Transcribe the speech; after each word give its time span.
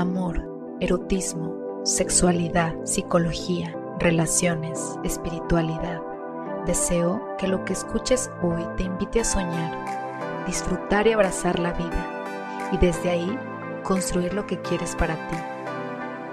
amor, 0.00 0.42
erotismo, 0.80 1.82
sexualidad, 1.84 2.74
psicología, 2.84 3.76
relaciones, 3.98 4.98
espiritualidad. 5.04 6.00
Deseo 6.66 7.36
que 7.38 7.46
lo 7.46 7.64
que 7.64 7.74
escuches 7.74 8.30
hoy 8.42 8.64
te 8.76 8.84
invite 8.84 9.20
a 9.20 9.24
soñar, 9.24 10.44
disfrutar 10.46 11.06
y 11.06 11.12
abrazar 11.12 11.58
la 11.58 11.72
vida 11.72 12.70
y 12.72 12.78
desde 12.78 13.10
ahí 13.10 13.38
construir 13.84 14.32
lo 14.32 14.46
que 14.46 14.60
quieres 14.62 14.96
para 14.96 15.14
ti. 15.28 15.36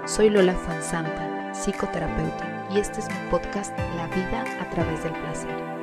Soy 0.06 0.30
Lola 0.30 0.54
Fanzanta, 0.54 1.52
psicoterapeuta, 1.52 2.66
y 2.70 2.78
este 2.78 3.00
es 3.00 3.08
mi 3.08 3.30
podcast 3.30 3.76
La 3.96 4.06
vida 4.08 4.44
a 4.60 4.70
través 4.70 5.02
del 5.04 5.12
placer. 5.12 5.77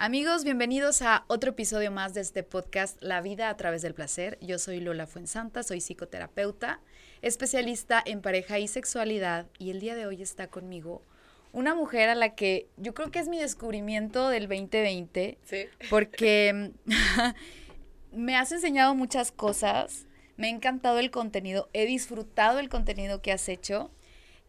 Amigos, 0.00 0.44
bienvenidos 0.44 1.02
a 1.02 1.24
otro 1.26 1.50
episodio 1.50 1.90
más 1.90 2.14
de 2.14 2.20
este 2.20 2.44
podcast 2.44 2.96
La 3.02 3.20
vida 3.20 3.48
a 3.48 3.56
través 3.56 3.82
del 3.82 3.94
placer. 3.94 4.38
Yo 4.40 4.60
soy 4.60 4.78
Lola 4.78 5.08
Fuensanta, 5.08 5.64
soy 5.64 5.80
psicoterapeuta, 5.80 6.78
especialista 7.20 8.00
en 8.06 8.22
pareja 8.22 8.60
y 8.60 8.68
sexualidad 8.68 9.48
y 9.58 9.70
el 9.70 9.80
día 9.80 9.96
de 9.96 10.06
hoy 10.06 10.22
está 10.22 10.46
conmigo 10.46 11.02
una 11.50 11.74
mujer 11.74 12.10
a 12.10 12.14
la 12.14 12.36
que 12.36 12.68
yo 12.76 12.94
creo 12.94 13.10
que 13.10 13.18
es 13.18 13.26
mi 13.26 13.40
descubrimiento 13.40 14.28
del 14.28 14.46
2020. 14.46 15.36
Sí. 15.42 15.64
Porque 15.90 16.70
me 18.12 18.36
has 18.36 18.52
enseñado 18.52 18.94
muchas 18.94 19.32
cosas, 19.32 20.06
me 20.36 20.46
ha 20.46 20.50
encantado 20.50 21.00
el 21.00 21.10
contenido, 21.10 21.70
he 21.72 21.86
disfrutado 21.86 22.60
el 22.60 22.68
contenido 22.68 23.20
que 23.20 23.32
has 23.32 23.48
hecho 23.48 23.90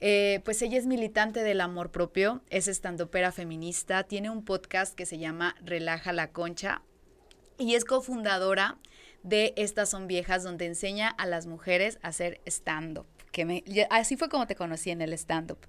eh, 0.02 0.42
pues 0.46 0.62
ella 0.62 0.78
es 0.78 0.86
militante 0.86 1.44
del 1.44 1.62
amor 1.62 1.92
propio, 1.92 2.42
es 2.50 2.68
estandopera 2.68 3.32
feminista, 3.32 4.04
tiene 4.04 4.30
un 4.30 4.46
podcast 4.46 4.96
que 4.96 5.06
se 5.06 5.18
llama 5.18 5.56
Relaja 5.62 6.14
la 6.14 6.32
Concha 6.32 6.84
y 7.58 7.76
es 7.76 7.86
cofundadora 7.86 8.78
de 9.24 9.54
Estas 9.58 9.90
son 9.90 10.08
viejas, 10.08 10.44
donde 10.44 10.66
enseña 10.66 11.10
a 11.10 11.26
las 11.26 11.46
mujeres 11.46 12.00
a 12.02 12.10
hacer 12.10 12.40
stand-up. 12.46 13.06
Que 13.32 13.88
así 13.90 14.18
fue 14.18 14.30
como 14.30 14.48
te 14.48 14.56
conocí 14.56 14.90
en 14.90 15.02
el 15.02 15.14
stand-up. 15.14 15.60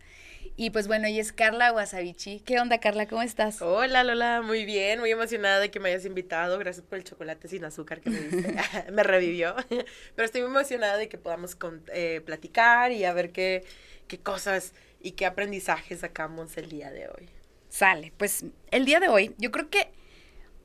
Y 0.57 0.71
pues 0.71 0.89
bueno, 0.89 1.09
y 1.09 1.19
es 1.19 1.33
Carla 1.33 1.73
Wasabichi. 1.73 2.41
¿Qué 2.41 2.59
onda, 2.59 2.79
Carla? 2.79 3.07
¿Cómo 3.07 3.23
estás? 3.23 3.61
Hola, 3.61 4.05
Lola, 4.05 4.43
muy 4.43 4.65
bien, 4.65 5.01
muy 5.01 5.11
emocionada 5.11 5.59
de 5.59 5.71
que 5.71 5.81
me 5.81 5.91
hayas 5.91 6.05
invitado. 6.05 6.59
Gracias 6.59 6.87
por 6.87 6.99
el 6.99 7.05
chocolate 7.05 7.49
sin 7.49 7.65
azúcar 7.65 8.01
que 8.01 8.11
me 8.11 8.21
diste. 8.21 8.55
me 8.93 9.03
revivió. 9.03 9.55
Pero 9.69 10.25
estoy 10.25 10.43
muy 10.43 10.51
emocionada 10.51 10.97
de 10.97 11.09
que 11.09 11.19
podamos 11.19 11.57
eh, 11.93 12.23
platicar 12.25 12.93
y 12.93 13.05
a 13.05 13.13
ver 13.13 13.33
qué 13.33 13.65
qué 14.11 14.19
cosas 14.19 14.75
y 15.01 15.13
qué 15.13 15.25
aprendizajes 15.25 16.01
sacamos 16.01 16.57
el 16.57 16.69
día 16.69 16.91
de 16.91 17.09
hoy. 17.09 17.29
Sale, 17.69 18.13
pues 18.17 18.45
el 18.73 18.85
día 18.85 18.99
de 18.99 19.09
hoy 19.09 19.35
yo 19.39 19.53
creo 19.53 19.71
que 19.71 19.93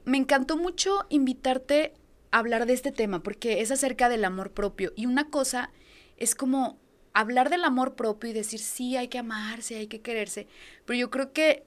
me 0.04 0.18
encantó 0.18 0.58
mucho 0.58 1.06
invitarte 1.10 1.94
a 2.32 2.40
hablar 2.40 2.66
de 2.66 2.74
este 2.74 2.92
tema 2.92 3.22
porque 3.22 3.62
es 3.62 3.70
acerca 3.70 4.10
del 4.10 4.26
amor 4.26 4.52
propio 4.52 4.92
y 4.96 5.06
una 5.06 5.30
cosa 5.30 5.72
es 6.18 6.34
como 6.34 6.80
hablar 7.14 7.52
del 7.52 7.64
amor 7.64 7.96
propio 7.96 8.32
y 8.32 8.34
decir 8.34 8.60
sí, 8.60 8.98
hay 8.98 9.08
que 9.10 9.20
amarse, 9.20 9.76
hay 9.76 9.88
que 9.88 10.02
quererse, 10.02 10.48
pero 10.86 10.98
yo 10.98 11.12
creo 11.12 11.32
que 11.32 11.64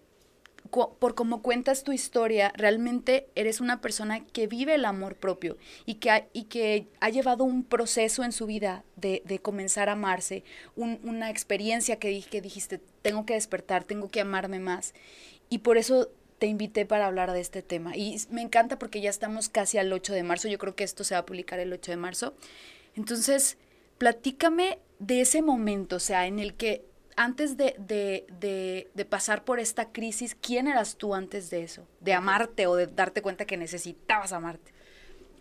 por 0.71 1.15
cómo 1.15 1.43
cuentas 1.43 1.85
tu 1.85 1.93
historia, 1.93 2.53
realmente 2.57 3.29
eres 3.35 3.61
una 3.61 3.81
persona 3.81 4.25
que 4.25 4.47
vive 4.47 4.75
el 4.75 4.85
amor 4.85 5.17
propio 5.17 5.57
y 5.87 5.95
que 5.95 6.11
ha, 6.11 6.27
y 6.33 6.45
que 6.45 6.87
ha 7.01 7.11
llevado 7.11 7.45
un 7.45 7.65
proceso 7.65 8.25
en 8.25 8.33
su 8.33 8.47
vida 8.47 8.85
de, 8.97 9.41
comenzar 9.43 9.89
a 9.89 9.93
amarse, 9.93 10.45
una 10.77 11.31
experiencia 11.31 11.99
que, 11.99 12.23
que 12.23 12.41
dijiste, 12.41 12.81
tengo 13.03 13.25
que 13.27 13.35
despertar, 13.35 13.85
tengo 13.85 14.09
que 14.09 14.21
amarme 14.21 14.61
más. 14.61 14.95
Y 15.49 15.59
por 15.59 15.79
eso 15.79 16.11
te 16.39 16.47
invité 16.47 16.87
para 16.87 17.07
hablar 17.07 17.33
de 17.33 17.41
este 17.41 17.63
tema. 17.63 17.97
Y 17.97 18.21
me 18.31 18.43
encanta 18.43 18.79
porque 18.79 19.01
ya 19.01 19.11
estamos 19.11 19.49
casi 19.49 19.79
al 19.79 19.93
8 19.93 20.13
de 20.13 20.23
marzo, 20.23 20.49
yo 20.49 20.59
creo 20.59 20.75
que 20.75 20.85
esto 20.85 21.05
se 21.05 21.15
va 21.15 21.21
a 21.21 21.27
publicar 21.27 21.59
el 21.59 21.73
8 21.73 21.93
de 21.93 21.97
marzo. 21.97 22.35
Entonces, 22.95 23.57
platícame 23.99 24.79
de 24.99 25.21
ese 25.21 25.43
momento, 25.43 25.97
o 25.97 26.01
sea, 26.01 26.27
en 26.27 26.39
el 26.39 26.55
que 26.55 26.85
antes 27.19 27.57
de, 27.57 27.75
de, 27.79 28.27
de, 28.39 28.89
de, 28.95 29.05
pasar 29.05 29.45
por 29.45 29.59
esta 29.59 29.91
crisis, 29.91 30.37
¿quién 30.41 30.69
eras 30.69 30.97
tú 30.97 31.17
antes 31.17 31.51
de 31.51 31.65
eso? 31.65 31.85
De 32.01 32.15
amarte 32.15 32.69
o 32.69 32.77
de 32.77 32.87
darte 32.87 33.23
cuenta 33.23 33.45
que 33.45 33.57
necesitabas 33.57 34.33
amarte. 34.33 34.73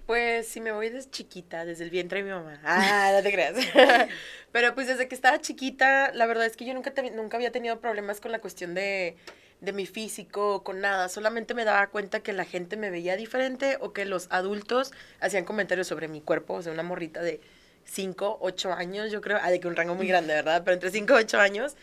Pues 0.08 0.48
si 0.48 0.60
me 0.60 0.72
voy 0.72 0.90
desde 0.90 1.12
chiquita, 1.12 1.66
desde 1.66 1.84
el 1.84 1.92
vientre 1.92 2.24
de 2.24 2.24
mi 2.24 2.32
mamá. 2.32 2.60
Ah, 2.64 3.12
no 3.16 3.22
te 3.22 3.32
creas. 3.32 3.56
Pero 4.52 4.74
pues 4.74 4.88
desde 4.88 5.08
que 5.08 5.14
estaba 5.14 5.40
chiquita, 5.40 6.12
la 6.14 6.26
verdad 6.26 6.48
es 6.48 6.58
que 6.58 6.66
yo 6.66 6.74
nunca, 6.74 6.94
nunca 7.14 7.38
había 7.38 7.52
tenido 7.52 7.80
problemas 7.80 8.22
con 8.22 8.32
la 8.32 8.40
cuestión 8.40 8.74
de, 8.74 9.16
de 9.62 9.72
mi 9.72 9.86
físico, 9.86 10.64
con 10.64 10.82
nada. 10.82 11.10
Solamente 11.10 11.54
me 11.54 11.64
daba 11.64 11.88
cuenta 11.88 12.22
que 12.22 12.34
la 12.34 12.46
gente 12.46 12.76
me 12.76 12.90
veía 12.90 13.16
diferente 13.18 13.78
o 13.82 13.94
que 13.94 14.06
los 14.06 14.28
adultos 14.32 14.94
hacían 15.20 15.46
comentarios 15.46 15.86
sobre 15.86 16.08
mi 16.08 16.22
cuerpo. 16.22 16.56
O 16.56 16.62
sea, 16.64 16.74
una 16.74 16.84
morrita 16.84 17.22
de 17.22 17.40
5, 17.88 18.40
8 18.42 18.74
años, 18.74 19.12
yo 19.12 19.22
creo, 19.22 19.40
ah, 19.42 19.50
de 19.50 19.60
que 19.60 19.68
un 19.68 19.76
rango 19.76 19.96
muy 19.96 20.08
grande, 20.08 20.34
¿verdad? 20.34 20.62
Pero 20.64 20.76
entre 20.76 20.92
5 20.92 21.14
y 21.14 21.24
8 21.24 21.40
años. 21.40 21.76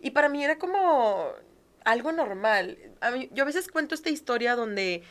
Y 0.00 0.10
para 0.10 0.28
mí 0.28 0.44
era 0.44 0.58
como 0.58 1.32
algo 1.84 2.12
normal. 2.12 2.78
yo 3.32 3.42
a 3.42 3.46
veces 3.46 3.68
cuento 3.68 3.94
esta 3.94 4.10
historia 4.10 4.54
donde 4.54 5.02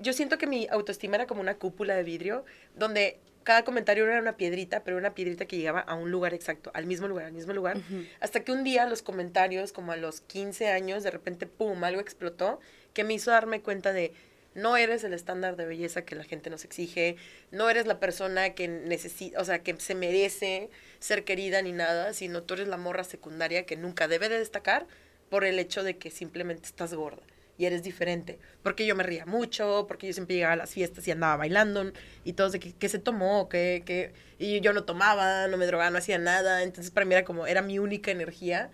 yo 0.00 0.12
siento 0.12 0.38
que 0.38 0.46
mi 0.46 0.66
autoestima 0.70 1.16
era 1.16 1.26
como 1.26 1.40
una 1.40 1.56
cúpula 1.56 1.94
de 1.94 2.02
vidrio, 2.02 2.44
donde 2.74 3.18
cada 3.42 3.64
comentario 3.64 4.04
era 4.04 4.20
una 4.20 4.36
piedrita, 4.36 4.82
pero 4.82 4.96
una 4.96 5.14
piedrita 5.14 5.46
que 5.46 5.56
llegaba 5.56 5.80
a 5.80 5.94
un 5.94 6.10
lugar 6.10 6.34
exacto, 6.34 6.70
al 6.74 6.86
mismo 6.86 7.06
lugar, 7.06 7.26
al 7.26 7.32
mismo 7.32 7.52
lugar. 7.52 7.78
Hasta 8.20 8.40
que 8.40 8.52
un 8.52 8.64
día 8.64 8.86
los 8.86 9.02
comentarios, 9.02 9.72
como 9.72 9.92
a 9.92 9.96
los 9.96 10.20
15 10.20 10.68
años, 10.68 11.04
de 11.04 11.10
repente, 11.12 11.46
¡pum!, 11.46 11.84
algo 11.84 12.00
explotó, 12.00 12.58
que 12.92 13.04
me 13.04 13.14
hizo 13.14 13.30
darme 13.30 13.60
cuenta 13.60 13.92
de, 13.92 14.12
no 14.56 14.76
eres 14.76 15.04
el 15.04 15.12
estándar 15.12 15.56
de 15.56 15.66
belleza 15.66 16.04
que 16.04 16.16
la 16.16 16.24
gente 16.24 16.50
nos 16.50 16.64
exige, 16.64 17.16
no 17.52 17.68
eres 17.70 17.86
la 17.86 18.00
persona 18.00 18.54
que 18.54 18.68
necesita, 18.68 19.40
o 19.40 19.44
sea, 19.44 19.60
que 19.60 19.78
se 19.78 19.94
merece 19.94 20.70
ser 20.98 21.24
querida 21.24 21.60
ni 21.62 21.72
nada, 21.72 22.12
sino 22.14 22.42
tú 22.42 22.54
eres 22.54 22.66
la 22.66 22.78
morra 22.78 23.04
secundaria 23.04 23.66
que 23.66 23.76
nunca 23.76 24.08
debe 24.08 24.28
de 24.28 24.38
destacar 24.38 24.86
por 25.28 25.44
el 25.44 25.58
hecho 25.58 25.84
de 25.84 25.98
que 25.98 26.10
simplemente 26.10 26.66
estás 26.66 26.94
gorda 26.94 27.22
y 27.58 27.66
eres 27.66 27.82
diferente. 27.82 28.38
Porque 28.62 28.86
yo 28.86 28.96
me 28.96 29.02
ría 29.02 29.26
mucho, 29.26 29.84
porque 29.88 30.06
yo 30.06 30.12
siempre 30.12 30.36
llegaba 30.36 30.54
a 30.54 30.56
las 30.56 30.70
fiestas 30.70 31.06
y 31.06 31.10
andaba 31.10 31.36
bailando 31.36 31.92
y 32.24 32.32
todos 32.32 32.52
de 32.52 32.60
que, 32.60 32.88
se 32.88 32.98
tomó, 32.98 33.48
que, 33.48 34.12
y 34.38 34.60
yo 34.60 34.72
no 34.72 34.84
tomaba, 34.84 35.48
no 35.48 35.56
me 35.56 35.66
drogaba, 35.66 35.90
no 35.90 35.98
hacía 35.98 36.18
nada. 36.18 36.62
Entonces 36.62 36.90
para 36.90 37.04
mí 37.04 37.14
era 37.14 37.24
como, 37.24 37.46
era 37.46 37.62
mi 37.62 37.78
única 37.78 38.10
energía. 38.10 38.70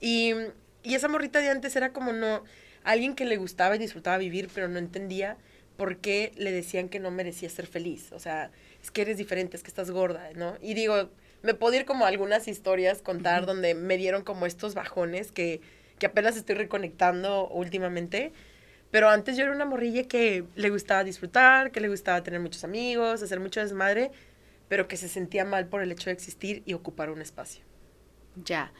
Y, 0.00 0.34
y 0.82 0.94
esa 0.94 1.08
morrita 1.08 1.40
de 1.40 1.48
antes 1.48 1.74
era 1.76 1.92
como 1.92 2.12
no, 2.12 2.44
alguien 2.86 3.14
que 3.14 3.24
le 3.24 3.36
gustaba 3.36 3.76
y 3.76 3.78
disfrutaba 3.78 4.16
vivir, 4.16 4.48
pero 4.54 4.68
no 4.68 4.78
entendía 4.78 5.36
por 5.76 5.98
qué 5.98 6.32
le 6.36 6.52
decían 6.52 6.88
que 6.88 7.00
no 7.00 7.10
merecía 7.10 7.50
ser 7.50 7.66
feliz. 7.66 8.12
O 8.12 8.18
sea, 8.18 8.50
es 8.82 8.90
que 8.90 9.02
eres 9.02 9.18
diferente, 9.18 9.56
es 9.56 9.62
que 9.62 9.68
estás 9.68 9.90
gorda, 9.90 10.30
¿no? 10.34 10.56
Y 10.62 10.74
digo, 10.74 11.10
me 11.42 11.54
puedo 11.54 11.74
ir 11.76 11.84
como 11.84 12.06
algunas 12.06 12.48
historias 12.48 13.02
contar 13.02 13.44
donde 13.44 13.74
me 13.74 13.96
dieron 13.96 14.22
como 14.22 14.46
estos 14.46 14.74
bajones 14.74 15.32
que, 15.32 15.60
que 15.98 16.06
apenas 16.06 16.36
estoy 16.36 16.54
reconectando 16.54 17.48
últimamente. 17.48 18.32
Pero 18.90 19.08
antes 19.08 19.36
yo 19.36 19.42
era 19.42 19.52
una 19.52 19.64
morrilla 19.64 20.04
que 20.04 20.44
le 20.54 20.70
gustaba 20.70 21.04
disfrutar, 21.04 21.72
que 21.72 21.80
le 21.80 21.88
gustaba 21.88 22.22
tener 22.22 22.40
muchos 22.40 22.64
amigos, 22.64 23.22
hacer 23.22 23.40
mucho 23.40 23.60
desmadre, 23.60 24.12
pero 24.68 24.86
que 24.88 24.96
se 24.96 25.08
sentía 25.08 25.44
mal 25.44 25.66
por 25.66 25.82
el 25.82 25.90
hecho 25.90 26.08
de 26.08 26.14
existir 26.14 26.62
y 26.64 26.72
ocupar 26.72 27.10
un 27.10 27.20
espacio. 27.20 27.62
Ya. 28.44 28.72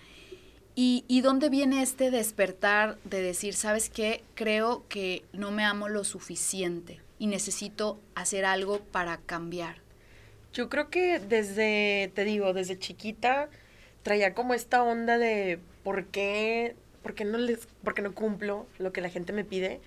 ¿Y, 0.78 1.06
¿Y 1.08 1.22
dónde 1.22 1.48
viene 1.48 1.80
este 1.80 2.10
despertar 2.10 2.98
de 3.04 3.22
decir, 3.22 3.54
sabes 3.54 3.88
qué, 3.88 4.22
creo 4.34 4.84
que 4.90 5.24
no 5.32 5.50
me 5.50 5.64
amo 5.64 5.88
lo 5.88 6.04
suficiente 6.04 7.00
y 7.18 7.28
necesito 7.28 7.98
hacer 8.14 8.44
algo 8.44 8.80
para 8.80 9.16
cambiar? 9.16 9.76
Yo 10.52 10.68
creo 10.68 10.90
que 10.90 11.18
desde, 11.18 12.12
te 12.14 12.24
digo, 12.24 12.52
desde 12.52 12.78
chiquita 12.78 13.48
traía 14.02 14.34
como 14.34 14.52
esta 14.52 14.82
onda 14.82 15.16
de 15.16 15.58
por 15.82 16.08
qué, 16.08 16.76
por 17.02 17.14
qué 17.14 17.24
no 17.24 17.38
les, 17.38 17.66
por 17.82 17.94
qué 17.94 18.02
no 18.02 18.14
cumplo 18.14 18.66
lo 18.78 18.92
que 18.92 19.00
la 19.00 19.08
gente 19.08 19.32
me 19.32 19.44
pide. 19.44 19.80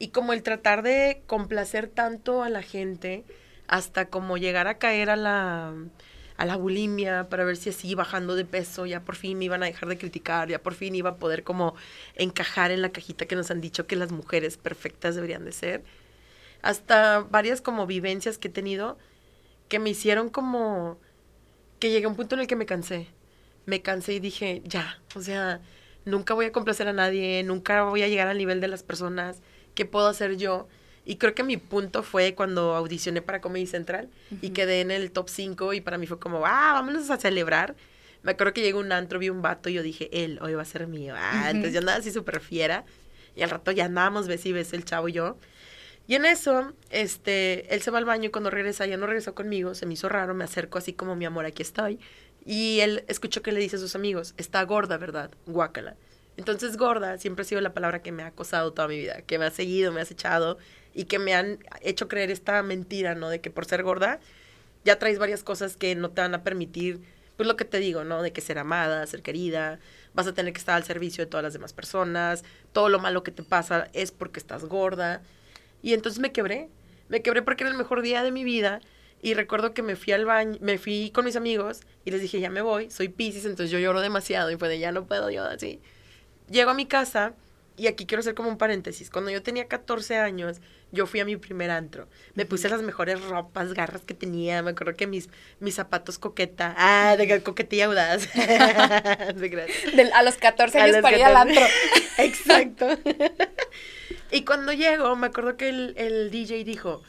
Y 0.00 0.08
como 0.08 0.32
el 0.32 0.42
tratar 0.42 0.82
de 0.82 1.22
complacer 1.28 1.86
tanto 1.86 2.42
a 2.42 2.48
la 2.48 2.62
gente 2.62 3.22
hasta 3.68 4.06
como 4.06 4.38
llegar 4.38 4.66
a 4.66 4.78
caer 4.78 5.08
a 5.08 5.16
la 5.16 5.72
a 6.36 6.44
la 6.44 6.56
bulimia 6.56 7.28
para 7.28 7.44
ver 7.44 7.56
si 7.56 7.70
así 7.70 7.94
bajando 7.94 8.34
de 8.36 8.44
peso 8.44 8.86
ya 8.86 9.00
por 9.00 9.16
fin 9.16 9.38
me 9.38 9.46
iban 9.46 9.62
a 9.62 9.66
dejar 9.66 9.88
de 9.88 9.98
criticar, 9.98 10.48
ya 10.48 10.62
por 10.62 10.74
fin 10.74 10.94
iba 10.94 11.10
a 11.10 11.16
poder 11.16 11.44
como 11.44 11.74
encajar 12.14 12.70
en 12.70 12.82
la 12.82 12.90
cajita 12.90 13.26
que 13.26 13.36
nos 13.36 13.50
han 13.50 13.60
dicho 13.60 13.86
que 13.86 13.96
las 13.96 14.12
mujeres 14.12 14.56
perfectas 14.56 15.14
deberían 15.14 15.44
de 15.44 15.52
ser. 15.52 15.82
Hasta 16.62 17.20
varias 17.20 17.60
como 17.60 17.86
vivencias 17.86 18.38
que 18.38 18.48
he 18.48 18.50
tenido 18.50 18.98
que 19.68 19.78
me 19.78 19.90
hicieron 19.90 20.30
como 20.30 20.98
que 21.78 21.90
llegué 21.90 22.06
a 22.06 22.08
un 22.08 22.16
punto 22.16 22.34
en 22.34 22.42
el 22.42 22.46
que 22.46 22.56
me 22.56 22.66
cansé. 22.66 23.08
Me 23.66 23.82
cansé 23.82 24.14
y 24.14 24.20
dije, 24.20 24.62
ya, 24.64 25.00
o 25.14 25.20
sea, 25.20 25.60
nunca 26.04 26.34
voy 26.34 26.46
a 26.46 26.52
complacer 26.52 26.88
a 26.88 26.92
nadie, 26.92 27.42
nunca 27.42 27.82
voy 27.84 28.02
a 28.02 28.08
llegar 28.08 28.28
al 28.28 28.38
nivel 28.38 28.60
de 28.60 28.68
las 28.68 28.82
personas, 28.82 29.42
¿qué 29.74 29.84
puedo 29.84 30.06
hacer 30.06 30.36
yo? 30.36 30.68
Y 31.08 31.16
creo 31.16 31.34
que 31.34 31.44
mi 31.44 31.56
punto 31.56 32.02
fue 32.02 32.34
cuando 32.34 32.74
audicioné 32.74 33.22
para 33.22 33.40
Comedy 33.40 33.66
Central 33.66 34.10
y 34.42 34.50
quedé 34.50 34.80
en 34.80 34.90
el 34.90 35.12
top 35.12 35.28
5 35.28 35.72
y 35.72 35.80
para 35.80 35.98
mí 35.98 36.08
fue 36.08 36.18
como, 36.18 36.44
ah, 36.44 36.72
vámonos 36.74 37.08
a 37.10 37.16
celebrar. 37.16 37.76
Me 38.22 38.32
acuerdo 38.32 38.52
que 38.52 38.60
llegó 38.60 38.80
un 38.80 38.90
antro, 38.90 39.20
vi 39.20 39.30
un 39.30 39.40
vato 39.40 39.68
y 39.68 39.74
yo 39.74 39.84
dije, 39.84 40.10
él 40.12 40.40
hoy 40.42 40.54
va 40.54 40.62
a 40.62 40.64
ser 40.64 40.88
mío. 40.88 41.14
Ah, 41.16 41.50
entonces 41.50 41.74
yo 41.74 41.78
andaba 41.78 41.98
así 41.98 42.10
súper 42.10 42.40
fiera 42.40 42.84
y 43.36 43.42
al 43.42 43.50
rato 43.50 43.70
ya 43.70 43.84
andábamos, 43.84 44.26
ves 44.26 44.44
y 44.46 44.52
ves 44.52 44.72
el 44.72 44.84
chavo 44.84 45.08
y 45.08 45.12
yo. 45.12 45.38
Y 46.08 46.16
en 46.16 46.24
eso, 46.24 46.72
este, 46.90 47.72
él 47.72 47.82
se 47.82 47.92
va 47.92 47.98
al 47.98 48.04
baño 48.04 48.26
y 48.26 48.30
cuando 48.30 48.50
regresa, 48.50 48.84
ya 48.86 48.96
no 48.96 49.06
regresó 49.06 49.34
conmigo, 49.34 49.76
se 49.76 49.86
me 49.86 49.94
hizo 49.94 50.08
raro, 50.08 50.34
me 50.34 50.42
acerco 50.42 50.78
así 50.78 50.92
como 50.92 51.14
mi 51.14 51.24
amor, 51.24 51.46
aquí 51.46 51.62
estoy. 51.62 52.00
Y 52.44 52.80
él 52.80 53.04
escuchó 53.06 53.42
que 53.42 53.52
le 53.52 53.60
dice 53.60 53.76
a 53.76 53.78
sus 53.78 53.94
amigos, 53.94 54.34
está 54.36 54.62
gorda, 54.64 54.98
¿verdad? 54.98 55.30
Guácala. 55.46 55.96
Entonces, 56.36 56.76
gorda 56.76 57.18
siempre 57.18 57.42
ha 57.42 57.44
sido 57.44 57.60
la 57.60 57.74
palabra 57.74 58.02
que 58.02 58.12
me 58.12 58.22
ha 58.22 58.26
acosado 58.26 58.72
toda 58.72 58.88
mi 58.88 58.98
vida, 58.98 59.22
que 59.22 59.38
me 59.38 59.46
ha 59.46 59.50
seguido, 59.50 59.92
me 59.92 60.00
ha 60.00 60.04
echado 60.04 60.58
y 60.96 61.04
que 61.04 61.18
me 61.18 61.34
han 61.34 61.58
hecho 61.82 62.08
creer 62.08 62.30
esta 62.30 62.62
mentira, 62.62 63.14
¿no? 63.14 63.28
De 63.28 63.40
que 63.40 63.50
por 63.50 63.66
ser 63.66 63.82
gorda 63.82 64.18
ya 64.82 64.98
traes 64.98 65.18
varias 65.18 65.42
cosas 65.42 65.76
que 65.76 65.94
no 65.94 66.10
te 66.10 66.22
van 66.22 66.34
a 66.34 66.42
permitir, 66.42 67.00
pues 67.36 67.46
lo 67.46 67.56
que 67.56 67.66
te 67.66 67.78
digo, 67.78 68.02
¿no? 68.02 68.22
De 68.22 68.32
que 68.32 68.40
ser 68.40 68.58
amada, 68.58 69.06
ser 69.06 69.22
querida, 69.22 69.78
vas 70.14 70.26
a 70.26 70.32
tener 70.32 70.54
que 70.54 70.58
estar 70.58 70.74
al 70.74 70.84
servicio 70.84 71.22
de 71.22 71.30
todas 71.30 71.44
las 71.44 71.52
demás 71.52 71.74
personas, 71.74 72.44
todo 72.72 72.88
lo 72.88 72.98
malo 72.98 73.22
que 73.22 73.30
te 73.30 73.42
pasa 73.42 73.88
es 73.92 74.10
porque 74.10 74.40
estás 74.40 74.64
gorda. 74.64 75.22
Y 75.82 75.92
entonces 75.92 76.18
me 76.18 76.32
quebré, 76.32 76.70
me 77.10 77.20
quebré 77.20 77.42
porque 77.42 77.64
era 77.64 77.70
el 77.70 77.76
mejor 77.76 78.00
día 78.00 78.22
de 78.22 78.32
mi 78.32 78.42
vida. 78.42 78.80
Y 79.20 79.34
recuerdo 79.34 79.74
que 79.74 79.82
me 79.82 79.96
fui 79.96 80.14
al 80.14 80.24
baño, 80.24 80.56
me 80.62 80.78
fui 80.78 81.10
con 81.10 81.26
mis 81.26 81.36
amigos 81.36 81.80
y 82.06 82.10
les 82.10 82.22
dije, 82.22 82.40
ya 82.40 82.48
me 82.48 82.62
voy, 82.62 82.90
soy 82.90 83.08
Pisces, 83.08 83.44
entonces 83.44 83.70
yo 83.70 83.78
lloro 83.78 84.00
demasiado 84.00 84.50
y 84.50 84.56
fue 84.56 84.68
de, 84.68 84.78
ya 84.78 84.92
no 84.92 85.06
puedo 85.06 85.30
yo 85.30 85.44
así. 85.44 85.80
Llego 86.48 86.70
a 86.70 86.74
mi 86.74 86.86
casa 86.86 87.34
y 87.76 87.88
aquí 87.88 88.06
quiero 88.06 88.20
hacer 88.20 88.34
como 88.34 88.48
un 88.48 88.58
paréntesis. 88.58 89.10
Cuando 89.10 89.30
yo 89.30 89.42
tenía 89.42 89.68
14 89.68 90.16
años, 90.16 90.60
yo 90.92 91.06
fui 91.06 91.20
a 91.20 91.24
mi 91.24 91.36
primer 91.36 91.70
antro. 91.70 92.08
Me 92.34 92.46
puse 92.46 92.68
las 92.68 92.82
mejores 92.82 93.22
ropas, 93.22 93.74
garras 93.74 94.02
que 94.02 94.14
tenía. 94.14 94.62
Me 94.62 94.70
acuerdo 94.70 94.94
que 94.94 95.06
mis, 95.06 95.28
mis 95.60 95.74
zapatos 95.74 96.18
coqueta. 96.18 96.74
Ah, 96.76 97.16
de 97.16 97.42
coquetilla 97.42 97.86
audaz. 97.86 98.28
a 98.36 100.22
los 100.22 100.36
14 100.36 100.80
años 100.80 100.96
para 101.02 101.18
ir 101.18 101.24
al 101.24 101.36
antro. 101.36 101.64
Exacto. 102.18 102.88
y 104.30 104.44
cuando 104.44 104.72
llego, 104.72 105.14
me 105.16 105.26
acuerdo 105.26 105.56
que 105.56 105.68
el, 105.68 105.94
el 105.96 106.30
DJ 106.30 106.64
dijo 106.64 107.02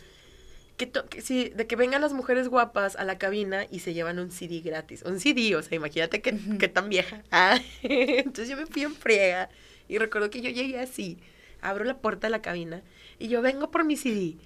que, 0.77 1.21
sí, 1.21 1.51
de 1.55 1.65
que 1.65 1.75
vengan 1.75 2.01
las 2.01 2.13
mujeres 2.13 2.49
guapas 2.49 2.95
a 2.95 3.03
la 3.03 3.17
cabina 3.17 3.65
y 3.71 3.79
se 3.79 3.93
llevan 3.93 4.19
un 4.19 4.31
CD 4.31 4.61
gratis. 4.61 5.01
Un 5.03 5.19
CD, 5.19 5.55
o 5.55 5.63
sea, 5.63 5.75
imagínate 5.75 6.21
que, 6.21 6.33
tan 6.67 6.89
vieja. 6.89 7.23
Ah, 7.31 7.59
entonces 7.81 8.47
yo 8.47 8.55
me 8.55 8.67
fui 8.67 8.83
en 8.83 8.95
friega 8.95 9.49
y 9.87 9.97
recuerdo 9.97 10.29
que 10.29 10.41
yo 10.41 10.51
llegué 10.51 10.79
así, 10.79 11.17
abro 11.61 11.83
la 11.83 11.97
puerta 11.97 12.27
de 12.27 12.31
la 12.31 12.41
cabina 12.41 12.83
y 13.19 13.27
yo 13.27 13.41
vengo 13.41 13.71
por 13.71 13.83
mi 13.83 13.97
CD. 13.97 14.37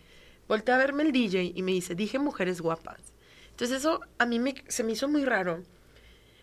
Volté 0.47 0.71
a 0.71 0.77
verme 0.77 1.03
el 1.03 1.11
DJ 1.11 1.53
y 1.55 1.61
me 1.61 1.71
dice, 1.71 1.95
dije 1.95 2.19
mujeres 2.19 2.61
guapas. 2.61 3.13
Entonces 3.51 3.77
eso 3.77 4.01
a 4.17 4.25
mí 4.25 4.39
me, 4.39 4.55
se 4.67 4.83
me 4.83 4.93
hizo 4.93 5.07
muy 5.07 5.23
raro. 5.25 5.63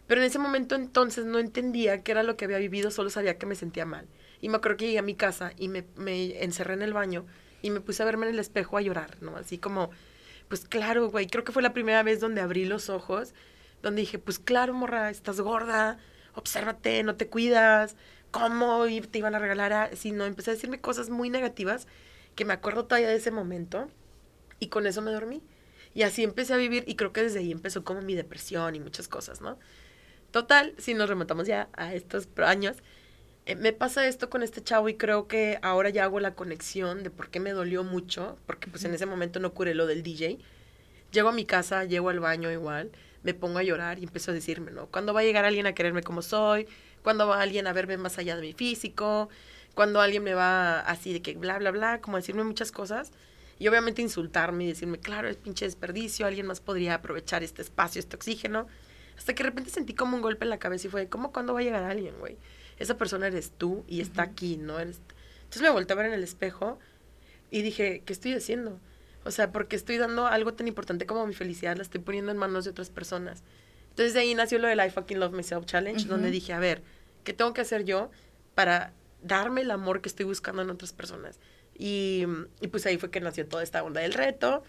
Pero 0.07 0.21
en 0.21 0.27
ese 0.27 0.39
momento 0.39 0.75
entonces 0.75 1.27
no 1.27 1.39
entendía 1.39 2.03
qué 2.03 2.13
era 2.13 2.23
lo 2.23 2.37
que 2.37 2.47
había 2.47 2.59
vivido, 2.59 2.91
solo 2.91 3.11
sabía 3.11 3.39
que 3.39 3.47
me 3.47 3.55
sentía 3.55 3.85
mal. 3.85 4.07
Y 4.41 4.49
me 4.49 4.57
acuerdo 4.57 4.79
que 4.79 4.87
llegué 4.87 4.99
a 4.99 5.03
mi 5.03 5.15
casa 5.15 5.53
y 5.59 5.69
me, 5.69 5.85
me 5.97 6.43
encerré 6.43 6.75
en 6.75 6.83
el 6.83 6.95
baño 6.95 7.27
y 7.61 7.71
me 7.71 7.81
puse 7.81 8.03
a 8.03 8.07
verme 8.07 8.27
en 8.27 8.35
el 8.35 8.39
espejo 8.39 8.77
a 8.77 8.81
llorar, 8.81 9.19
¿no? 9.21 9.37
Así 9.37 9.59
como, 9.59 9.91
pues 10.49 10.67
claro, 10.67 11.11
güey, 11.11 11.27
creo 11.27 11.45
que 11.45 11.53
fue 11.53 11.63
la 11.63 11.75
primera 11.75 12.03
vez 12.03 12.21
donde 12.21 12.41
abrí 12.41 12.65
los 12.65 12.89
ojos, 12.89 13.35
donde 13.83 14.01
dije, 14.01 14.19
pues 14.19 14.39
claro, 14.39 14.73
morra, 14.75 15.11
estás 15.11 15.41
gorda, 15.41 15.99
obsérvate, 16.35 17.03
no 17.03 17.17
te 17.17 17.29
cuidas, 17.29 17.97
¿cómo 18.31 18.85
te 19.11 19.19
iban 19.19 19.35
a 19.35 19.39
regalar? 19.39 19.73
Así, 19.73 20.13
no, 20.13 20.25
empecé 20.25 20.53
a 20.53 20.55
decirme 20.55 20.81
cosas 20.81 21.11
muy 21.11 21.31
negativas 21.31 21.87
que 22.39 22.45
me 22.45 22.53
acuerdo 22.53 22.85
todavía 22.85 23.09
de 23.09 23.17
ese 23.17 23.33
momento 23.33 23.89
y 24.61 24.69
con 24.69 24.87
eso 24.87 25.03
me 25.03 25.11
dormí. 25.11 25.43
Y 25.93 26.03
así 26.03 26.23
empecé 26.23 26.55
a 26.55 26.57
vivir 26.57 26.85
y 26.87 26.95
creo 26.95 27.13
que 27.13 27.25
desde 27.25 27.41
ahí 27.41 27.51
empezó 27.51 27.83
como 27.83 28.01
mi 28.01 28.15
depresión 28.15 28.77
y 28.77 28.79
muchas 28.79 29.09
cosas, 29.09 29.41
¿no? 29.41 29.59
Total, 30.31 30.73
si 30.79 30.95
nos 30.95 31.09
remontamos 31.09 31.49
ya 31.49 31.69
a 31.73 31.95
estos 31.95 32.29
años, 32.37 32.77
eh, 33.45 33.57
me 33.57 33.73
pasa 33.73 34.07
esto 34.07 34.31
con 34.31 34.45
este 34.45 34.63
chavo 34.63 34.89
y 34.89 34.95
creo 34.95 35.27
que 35.27 35.59
ahora 35.63 35.91
ya 35.91 36.05
hago 36.05 36.21
la 36.21 36.37
conexión 36.37 37.03
de 37.03 37.11
por 37.11 37.29
qué 37.29 37.41
me 37.41 37.51
dolió 37.51 37.83
mucho, 37.83 38.39
porque 38.47 38.69
pues 38.69 38.85
en 38.85 38.95
ese 38.95 39.05
momento 39.05 39.41
no 39.41 39.53
curé 39.53 39.75
lo 39.75 39.89
del 39.89 40.05
DJ. 40.05 40.39
Llego 41.11 41.31
a 41.31 41.33
mi 41.33 41.45
casa, 41.45 41.87
llego 41.87 42.09
al 42.09 42.21
baño 42.21 42.53
igual, 42.53 42.93
me 43.25 43.35
pongo 43.35 43.59
a 43.59 43.65
llorar 43.65 43.99
y 43.99 44.05
empiezo 44.05 44.31
a 44.31 44.35
decirme, 44.35 44.71
¿no? 44.71 44.87
¿Cuándo 44.87 45.13
va 45.13 45.23
a 45.23 45.25
llegar 45.25 45.45
alguien 45.45 45.67
a 45.67 45.75
quererme 45.75 46.05
como 46.05 46.23
soy? 46.23 46.69
¿Cuándo 47.03 47.27
va 47.27 47.43
alguien 47.43 47.67
a 47.67 47.73
verme 47.73 47.97
más 47.97 48.17
allá 48.17 48.37
de 48.37 48.43
mi 48.43 48.53
físico? 48.53 49.29
Cuando 49.79 50.01
alguien 50.01 50.25
me 50.25 50.35
va 50.35 50.81
así 50.81 51.13
de 51.13 51.23
que 51.23 51.37
bla, 51.37 51.57
bla, 51.57 51.71
bla, 51.71 52.01
como 52.01 52.17
decirme 52.17 52.43
muchas 52.43 52.73
cosas. 52.73 53.13
Y 53.61 53.69
obviamente 53.69 54.03
insultarme 54.03 54.65
y 54.65 54.67
decirme, 54.67 54.99
claro, 54.99 55.29
es 55.29 55.37
pinche 55.37 55.67
desperdicio, 55.67 56.27
alguien 56.27 56.47
más 56.47 56.61
podría 56.61 56.95
aprovechar 56.95 57.45
este 57.45 57.63
espacio, 57.63 58.01
este 58.01 58.17
oxígeno. 58.17 58.67
Hasta 59.17 59.37
que 59.37 59.45
de 59.45 59.51
repente 59.51 59.71
sentí 59.71 59.95
como 59.95 60.17
un 60.17 60.21
golpe 60.21 60.45
en 60.45 60.51
la 60.51 60.59
cabeza 60.59 60.89
y 60.89 60.91
fue, 60.91 61.09
¿cómo 61.09 61.31
cuándo 61.31 61.55
va 61.55 61.61
a 61.61 61.63
llegar 61.63 61.85
alguien, 61.85 62.19
güey? 62.19 62.37
Esa 62.81 62.99
persona 62.99 63.29
eres 63.29 63.53
tú 63.57 63.85
y 63.87 64.01
está 64.01 64.23
aquí, 64.23 64.57
¿no? 64.57 64.81
Eres... 64.81 65.01
Entonces 65.45 65.63
me 65.63 65.71
volteé 65.71 65.95
a 65.95 65.97
ver 65.97 66.07
en 66.07 66.15
el 66.15 66.25
espejo 66.25 66.81
y 67.53 67.63
dije, 67.63 68.03
¿qué 68.05 68.13
estoy 68.13 68.33
haciendo? 68.33 68.81
O 69.23 69.31
sea, 69.31 69.53
porque 69.53 69.77
estoy 69.77 69.97
dando 69.99 70.27
algo 70.27 70.55
tan 70.55 70.67
importante 70.67 71.07
como 71.07 71.25
mi 71.25 71.35
felicidad, 71.35 71.77
la 71.77 71.85
estoy 71.85 72.01
poniendo 72.01 72.33
en 72.33 72.39
manos 72.39 72.65
de 72.65 72.73
otras 72.73 72.91
personas. 72.91 73.45
Entonces 73.91 74.13
de 74.13 74.19
ahí 74.23 74.35
nació 74.35 74.59
lo 74.59 74.67
del 74.67 74.85
I 74.85 74.91
fucking 74.91 75.21
love 75.21 75.35
myself 75.35 75.67
challenge, 75.67 76.09
donde 76.09 76.33
dije, 76.33 76.53
a 76.53 76.59
ver, 76.59 76.83
¿qué 77.23 77.33
tengo 77.33 77.53
que 77.53 77.61
hacer 77.61 77.85
yo 77.85 78.11
para 78.57 78.93
darme 79.23 79.63
el 79.63 79.71
amor 79.71 80.01
que 80.01 80.09
estoy 80.09 80.25
buscando 80.25 80.63
en 80.63 80.71
otras 80.71 80.93
personas. 80.93 81.39
Y, 81.77 82.25
y, 82.61 82.69
pues 82.69 82.87
ahí 82.87 82.99
fue 82.99 83.11
que 83.11 83.21
nació 83.21 83.47
toda 83.47 83.63
esta 83.63 83.83
onda 83.83 84.01
del 84.01 84.13
reto. 84.13 84.63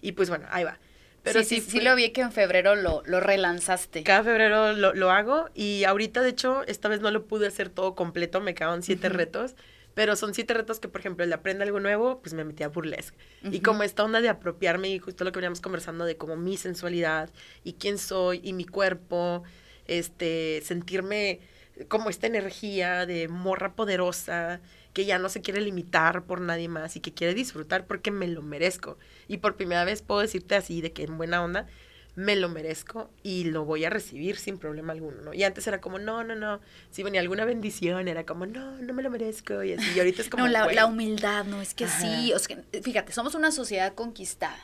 Y 0.00 0.12
pues 0.12 0.28
bueno, 0.28 0.46
ahí 0.50 0.64
va. 0.64 0.78
Pero 1.22 1.42
sí, 1.42 1.60
sí, 1.60 1.70
sí, 1.70 1.80
lo 1.80 1.96
vi 1.96 2.10
que 2.10 2.20
en 2.20 2.30
febrero 2.30 2.76
lo, 2.76 3.02
lo 3.04 3.18
relanzaste. 3.18 4.04
Cada 4.04 4.22
febrero 4.22 4.72
lo, 4.74 4.94
lo, 4.94 5.10
hago 5.10 5.50
y 5.54 5.82
ahorita, 5.82 6.22
de 6.22 6.28
hecho, 6.28 6.62
esta 6.68 6.88
vez 6.88 7.00
no 7.00 7.10
lo 7.10 7.26
pude 7.26 7.48
hacer 7.48 7.68
todo 7.68 7.96
completo, 7.96 8.40
me 8.40 8.54
quedaban 8.54 8.84
siete 8.84 9.08
retos, 9.08 9.56
pero 9.94 10.14
son 10.14 10.34
siete 10.34 10.54
retos 10.54 10.78
que, 10.78 10.86
por 10.86 11.00
ejemplo, 11.00 11.24
el 11.24 11.30
de 11.30 11.34
aprende 11.34 11.64
algo 11.64 11.80
nuevo, 11.80 12.20
pues 12.20 12.32
me 12.32 12.44
metí 12.44 12.62
a 12.62 12.68
burlesque. 12.68 13.16
Y 13.50 13.58
como 13.58 13.82
esta 13.82 14.04
onda 14.04 14.20
de 14.20 14.28
apropiarme 14.28 14.90
y 14.90 15.00
justo 15.00 15.24
lo 15.24 15.32
que 15.32 15.38
veníamos 15.38 15.60
conversando 15.60 16.04
de 16.04 16.16
como 16.16 16.36
mi 16.36 16.56
sensualidad 16.56 17.28
y 17.64 17.72
quién 17.72 17.98
soy 17.98 18.40
y 18.44 18.52
mi 18.52 18.64
cuerpo, 18.64 19.42
este, 19.88 20.62
sentirme 20.64 21.40
como 21.88 22.10
esta 22.10 22.26
energía 22.26 23.06
de 23.06 23.28
morra 23.28 23.74
poderosa 23.74 24.60
que 24.92 25.04
ya 25.04 25.18
no 25.18 25.28
se 25.28 25.42
quiere 25.42 25.60
limitar 25.60 26.24
por 26.24 26.40
nadie 26.40 26.68
más 26.68 26.96
y 26.96 27.00
que 27.00 27.12
quiere 27.12 27.34
disfrutar 27.34 27.86
porque 27.86 28.10
me 28.10 28.26
lo 28.28 28.42
merezco. 28.42 28.98
Y 29.28 29.38
por 29.38 29.56
primera 29.56 29.84
vez 29.84 30.02
puedo 30.02 30.20
decirte 30.20 30.54
así 30.54 30.80
de 30.80 30.92
que 30.92 31.04
en 31.04 31.18
buena 31.18 31.44
onda 31.44 31.66
me 32.14 32.34
lo 32.34 32.48
merezco 32.48 33.10
y 33.22 33.44
lo 33.44 33.66
voy 33.66 33.84
a 33.84 33.90
recibir 33.90 34.38
sin 34.38 34.56
problema 34.58 34.94
alguno, 34.94 35.20
¿no? 35.20 35.34
Y 35.34 35.44
antes 35.44 35.66
era 35.66 35.82
como, 35.82 35.98
no, 35.98 36.24
no, 36.24 36.34
no, 36.34 36.60
si 36.90 37.02
venía 37.02 37.20
alguna 37.20 37.44
bendición, 37.44 38.08
era 38.08 38.24
como, 38.24 38.46
no, 38.46 38.78
no 38.78 38.94
me 38.94 39.02
lo 39.02 39.10
merezco, 39.10 39.62
y 39.62 39.74
así, 39.74 39.86
y 39.94 39.98
ahorita 39.98 40.22
es 40.22 40.30
como... 40.30 40.44
No, 40.44 40.50
la, 40.50 40.66
la 40.72 40.86
humildad, 40.86 41.44
no, 41.44 41.60
es 41.60 41.74
que 41.74 41.86
sí, 41.86 42.32
o 42.32 42.38
sea, 42.38 42.56
fíjate, 42.82 43.12
somos 43.12 43.34
una 43.34 43.52
sociedad 43.52 43.92
conquistada, 43.92 44.58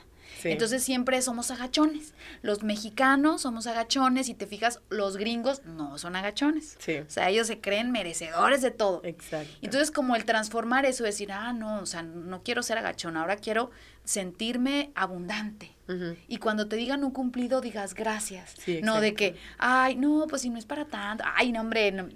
entonces 0.44 0.82
siempre 0.82 1.20
somos 1.22 1.50
agachones. 1.50 2.14
Los 2.42 2.62
mexicanos 2.62 3.42
somos 3.42 3.66
agachones 3.66 4.28
y 4.28 4.34
te 4.34 4.46
fijas, 4.46 4.80
los 4.90 5.16
gringos 5.16 5.62
no 5.64 5.98
son 5.98 6.16
agachones. 6.16 6.76
O 6.76 7.10
sea, 7.10 7.28
ellos 7.28 7.46
se 7.46 7.60
creen 7.60 7.90
merecedores 7.90 8.62
de 8.62 8.70
todo. 8.70 9.00
Exacto. 9.04 9.52
Entonces 9.62 9.90
como 9.90 10.16
el 10.16 10.24
transformar 10.24 10.86
eso, 10.86 11.04
decir, 11.04 11.32
ah, 11.32 11.52
no, 11.52 11.80
o 11.80 11.86
sea, 11.86 12.02
no 12.02 12.42
quiero 12.42 12.62
ser 12.62 12.78
agachón, 12.78 13.16
ahora 13.16 13.36
quiero 13.36 13.70
sentirme 14.04 14.90
abundante. 14.94 15.72
Y 16.26 16.38
cuando 16.38 16.68
te 16.68 16.76
digan 16.76 17.04
un 17.04 17.10
cumplido, 17.10 17.60
digas 17.60 17.92
gracias. 17.92 18.54
no 18.82 19.02
de 19.02 19.12
que, 19.12 19.36
ay, 19.58 19.94
no, 19.94 20.26
pues 20.26 20.40
si 20.40 20.48
no 20.48 20.58
es 20.58 20.64
para 20.64 20.86
tanto, 20.86 21.22
ay, 21.34 21.52
no, 21.52 21.60
hombre, 21.60 21.92
no, 21.92 22.08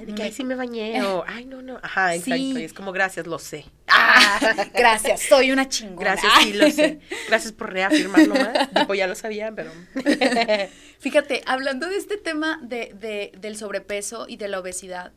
de 0.00 0.14
que 0.14 0.22
ahí 0.22 0.32
sí 0.32 0.44
me 0.44 0.54
bañé 0.54 1.02
o, 1.02 1.24
ay, 1.26 1.44
no, 1.44 1.62
no. 1.62 1.78
Ajá, 1.82 2.14
exacto. 2.14 2.36
Y 2.36 2.64
es 2.64 2.72
como, 2.72 2.92
gracias, 2.92 3.26
lo 3.26 3.38
sé. 3.38 3.66
Ah, 3.88 4.40
gracias, 4.74 5.22
soy 5.22 5.52
una 5.52 5.68
chingona. 5.68 6.12
Gracias, 6.12 6.32
sí, 6.42 6.52
lo 6.52 6.70
sé. 6.70 7.00
Gracias 7.28 7.52
por 7.52 7.72
reafirmarlo 7.72 8.34
más. 8.34 8.70
Tipo, 8.74 8.94
ya 8.94 9.06
lo 9.06 9.14
sabía, 9.14 9.52
pero... 9.54 9.70
Fíjate, 10.98 11.42
hablando 11.46 11.88
de 11.88 11.96
este 11.96 12.16
tema 12.16 12.60
de, 12.62 12.94
de, 12.94 13.32
del 13.38 13.56
sobrepeso 13.56 14.26
y 14.28 14.36
de 14.36 14.48
la 14.48 14.60
obesidad, 14.60 15.12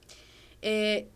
eh, 0.62 1.10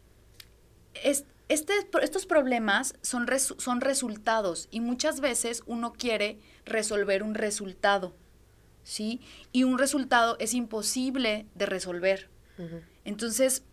es, 0.94 1.26
este, 1.50 1.74
estos 2.04 2.28
problemas 2.28 2.94
son, 3.02 3.28
son 3.58 3.82
resultados 3.82 4.68
y 4.70 4.80
muchas 4.80 5.20
veces 5.20 5.64
uno 5.66 5.94
quiere 5.94 6.38
resolver 6.66 7.24
un 7.24 7.34
resultado, 7.34 8.16
¿sí? 8.84 9.22
Y 9.52 9.64
un 9.64 9.80
resultado 9.80 10.38
es 10.40 10.54
imposible 10.54 11.48
de 11.56 11.66
resolver. 11.66 12.30
Entonces, 13.10 13.64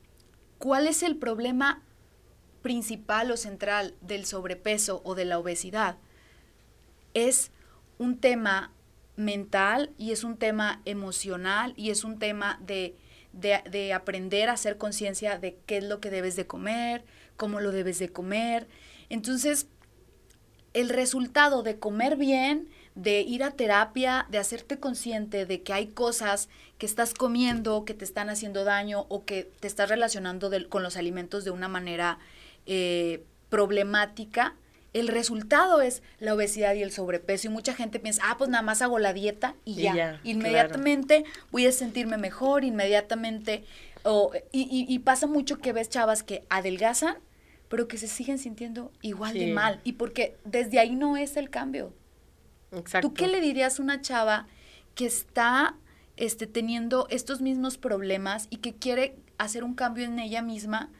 ¿cuál 0.57 0.87
es 0.87 1.03
el 1.03 1.17
problema 1.17 1.83
principal 2.63 3.31
o 3.31 3.37
central 3.37 3.95
del 4.01 4.25
sobrepeso 4.25 5.03
o 5.05 5.15
de 5.15 5.27
la 5.27 5.39
obesidad? 5.39 5.99
Es 7.13 7.51
un 7.99 8.17
tema 8.17 8.73
mental 9.15 9.93
y 9.99 10.13
es 10.13 10.25
un 10.25 10.39
tema 10.39 10.81
emocional 10.87 11.75
y 11.77 11.91
es 11.91 12.03
un 12.03 12.19
tema 12.19 12.59
de, 12.65 12.97
de, 13.35 13.93
aprender 13.93 14.49
a 14.49 14.55
hacer 14.55 14.79
conciencia 14.79 15.39
de 15.39 15.59
qué 15.67 15.77
es 15.77 15.85
lo 15.85 16.01
que 16.01 16.09
debes 16.09 16.35
de 16.35 16.47
comer, 16.47 17.05
cómo 17.37 17.61
lo 17.61 17.73
debes 17.73 17.99
de 17.99 18.09
comer. 18.09 18.69
Entonces, 19.11 19.67
el 20.73 20.89
resultado 20.89 21.63
de 21.63 21.79
comer 21.79 22.17
bien 22.17 22.71
de 22.97 23.21
ir 23.21 23.45
a 23.45 23.53
terapia, 23.53 24.27
de 24.31 24.39
hacerte 24.39 24.79
consciente 24.79 25.47
de 25.47 25.63
que 25.63 25.73
hay 25.73 25.89
cosas 25.89 26.49
que 26.79 26.87
estás 26.87 27.15
comiendo 27.15 27.85
que 27.85 27.95
te 27.95 28.05
están 28.05 28.31
haciendo 28.31 28.65
daño 28.65 29.07
o 29.09 29.25
que 29.25 29.51
te 29.61 29.69
estás 29.69 29.89
relacionando 29.89 30.51
con 30.69 30.83
los 30.83 30.97
alimentos 30.97 31.45
de 31.45 31.51
una 31.51 31.69
manera 31.69 32.19
eh, 32.65 33.23
problemática, 33.51 34.55
el 34.95 35.09
resultado 35.09 35.83
es 35.83 36.03
la 36.21 36.35
obesidad 36.35 36.75
y 36.75 36.83
el 36.83 36.91
sobrepeso. 36.91 37.49
Y 37.49 37.51
mucha 37.51 37.75
gente 37.75 38.01
piensa, 38.01 38.23
ah, 38.25 38.39
pues 38.39 38.49
nada 38.49 38.63
más 38.63 38.81
hago 38.81 38.99
la 38.99 39.13
dieta 39.13 39.55
y, 39.67 39.75
ya. 39.75 40.19
Inmediatamente 40.25 41.25
voy 41.51 41.67
a 41.67 41.73
sentirme 41.73 42.17
mejor, 42.17 42.65
inmediatamente. 42.65 43.65
y, 44.53 44.87
y, 44.89 44.99
pasa 45.01 45.27
mucho 45.27 45.59
que 45.59 45.75
ves 45.75 45.91
chavas 45.91 46.23
que 46.23 46.45
adelgazan, 46.49 47.19
pero 47.69 47.89
que 47.89 47.99
se 47.99 48.09
siguen 48.09 48.39
sintiendo 48.39 48.91
igual 49.03 49.35
de 49.35 49.53
mal. 49.53 49.81
Y 49.85 49.93
porque 49.93 50.37
desde 50.45 50.79
ahí 50.79 50.97
no 50.97 51.19
es 51.19 51.37
el 51.37 51.51
cambio. 51.51 51.93
Exacto. 52.73 53.09
¿Tú 53.09 53.15
qué 53.15 53.29
le 53.29 53.41
dirías 53.41 53.79
a 53.79 53.83
una 53.83 54.01
chava 54.01 54.47
que 54.95 55.07
está 55.07 55.77
este, 56.17 56.47
teniendo 56.47 57.07
estos 57.11 57.41
mismos 57.41 57.79
problemas 57.79 58.47
y 58.51 58.59
que 58.59 58.75
quiere 58.75 59.17
hacer 59.39 59.65
un 59.65 59.75
cambio 59.75 60.05
en 60.05 60.19
ella 60.19 60.43
misma? 60.43 60.91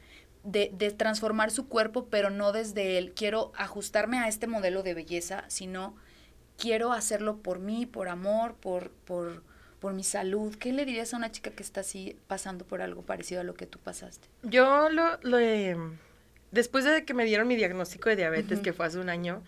de, 0.47 0.91
transformar 0.91 1.51
su 1.51 1.67
cuerpo, 1.67 2.07
pero 2.09 2.29
no 2.29 2.51
desde 2.51 2.97
él, 2.97 3.13
quiero 3.13 3.51
ajustarme 3.55 4.19
a 4.19 4.27
este 4.27 4.47
modelo 4.47 4.81
de 4.81 4.93
belleza, 4.93 5.43
sino 5.47 5.95
quiero 6.57 6.93
hacerlo 6.93 7.37
por 7.37 7.59
mí, 7.59 7.85
por 7.85 8.07
amor, 8.07 8.55
por, 8.55 8.91
por, 8.91 9.43
por 9.79 9.93
mi 9.93 10.03
salud. 10.03 10.55
¿Qué 10.55 10.71
le 10.71 10.85
dirías 10.85 11.13
a 11.13 11.17
una 11.17 11.31
chica 11.31 11.51
que 11.51 11.63
está 11.63 11.81
así 11.81 12.17
pasando 12.27 12.65
por 12.65 12.81
algo 12.81 13.01
parecido 13.01 13.41
a 13.41 13.43
lo 13.43 13.55
que 13.55 13.65
tú 13.65 13.77
pasaste? 13.79 14.27
Yo 14.43 14.89
lo, 14.89 15.19
lo 15.21 15.37
después 16.51 16.85
de 16.85 17.03
que 17.03 17.13
me 17.13 17.25
dieron 17.25 17.47
mi 17.47 17.57
diagnóstico 17.57 18.09
de 18.09 18.15
diabetes, 18.15 18.59
que 18.59 18.71
fue 18.71 18.85
hace 18.85 18.99
un 18.99 19.09
año, 19.09 19.43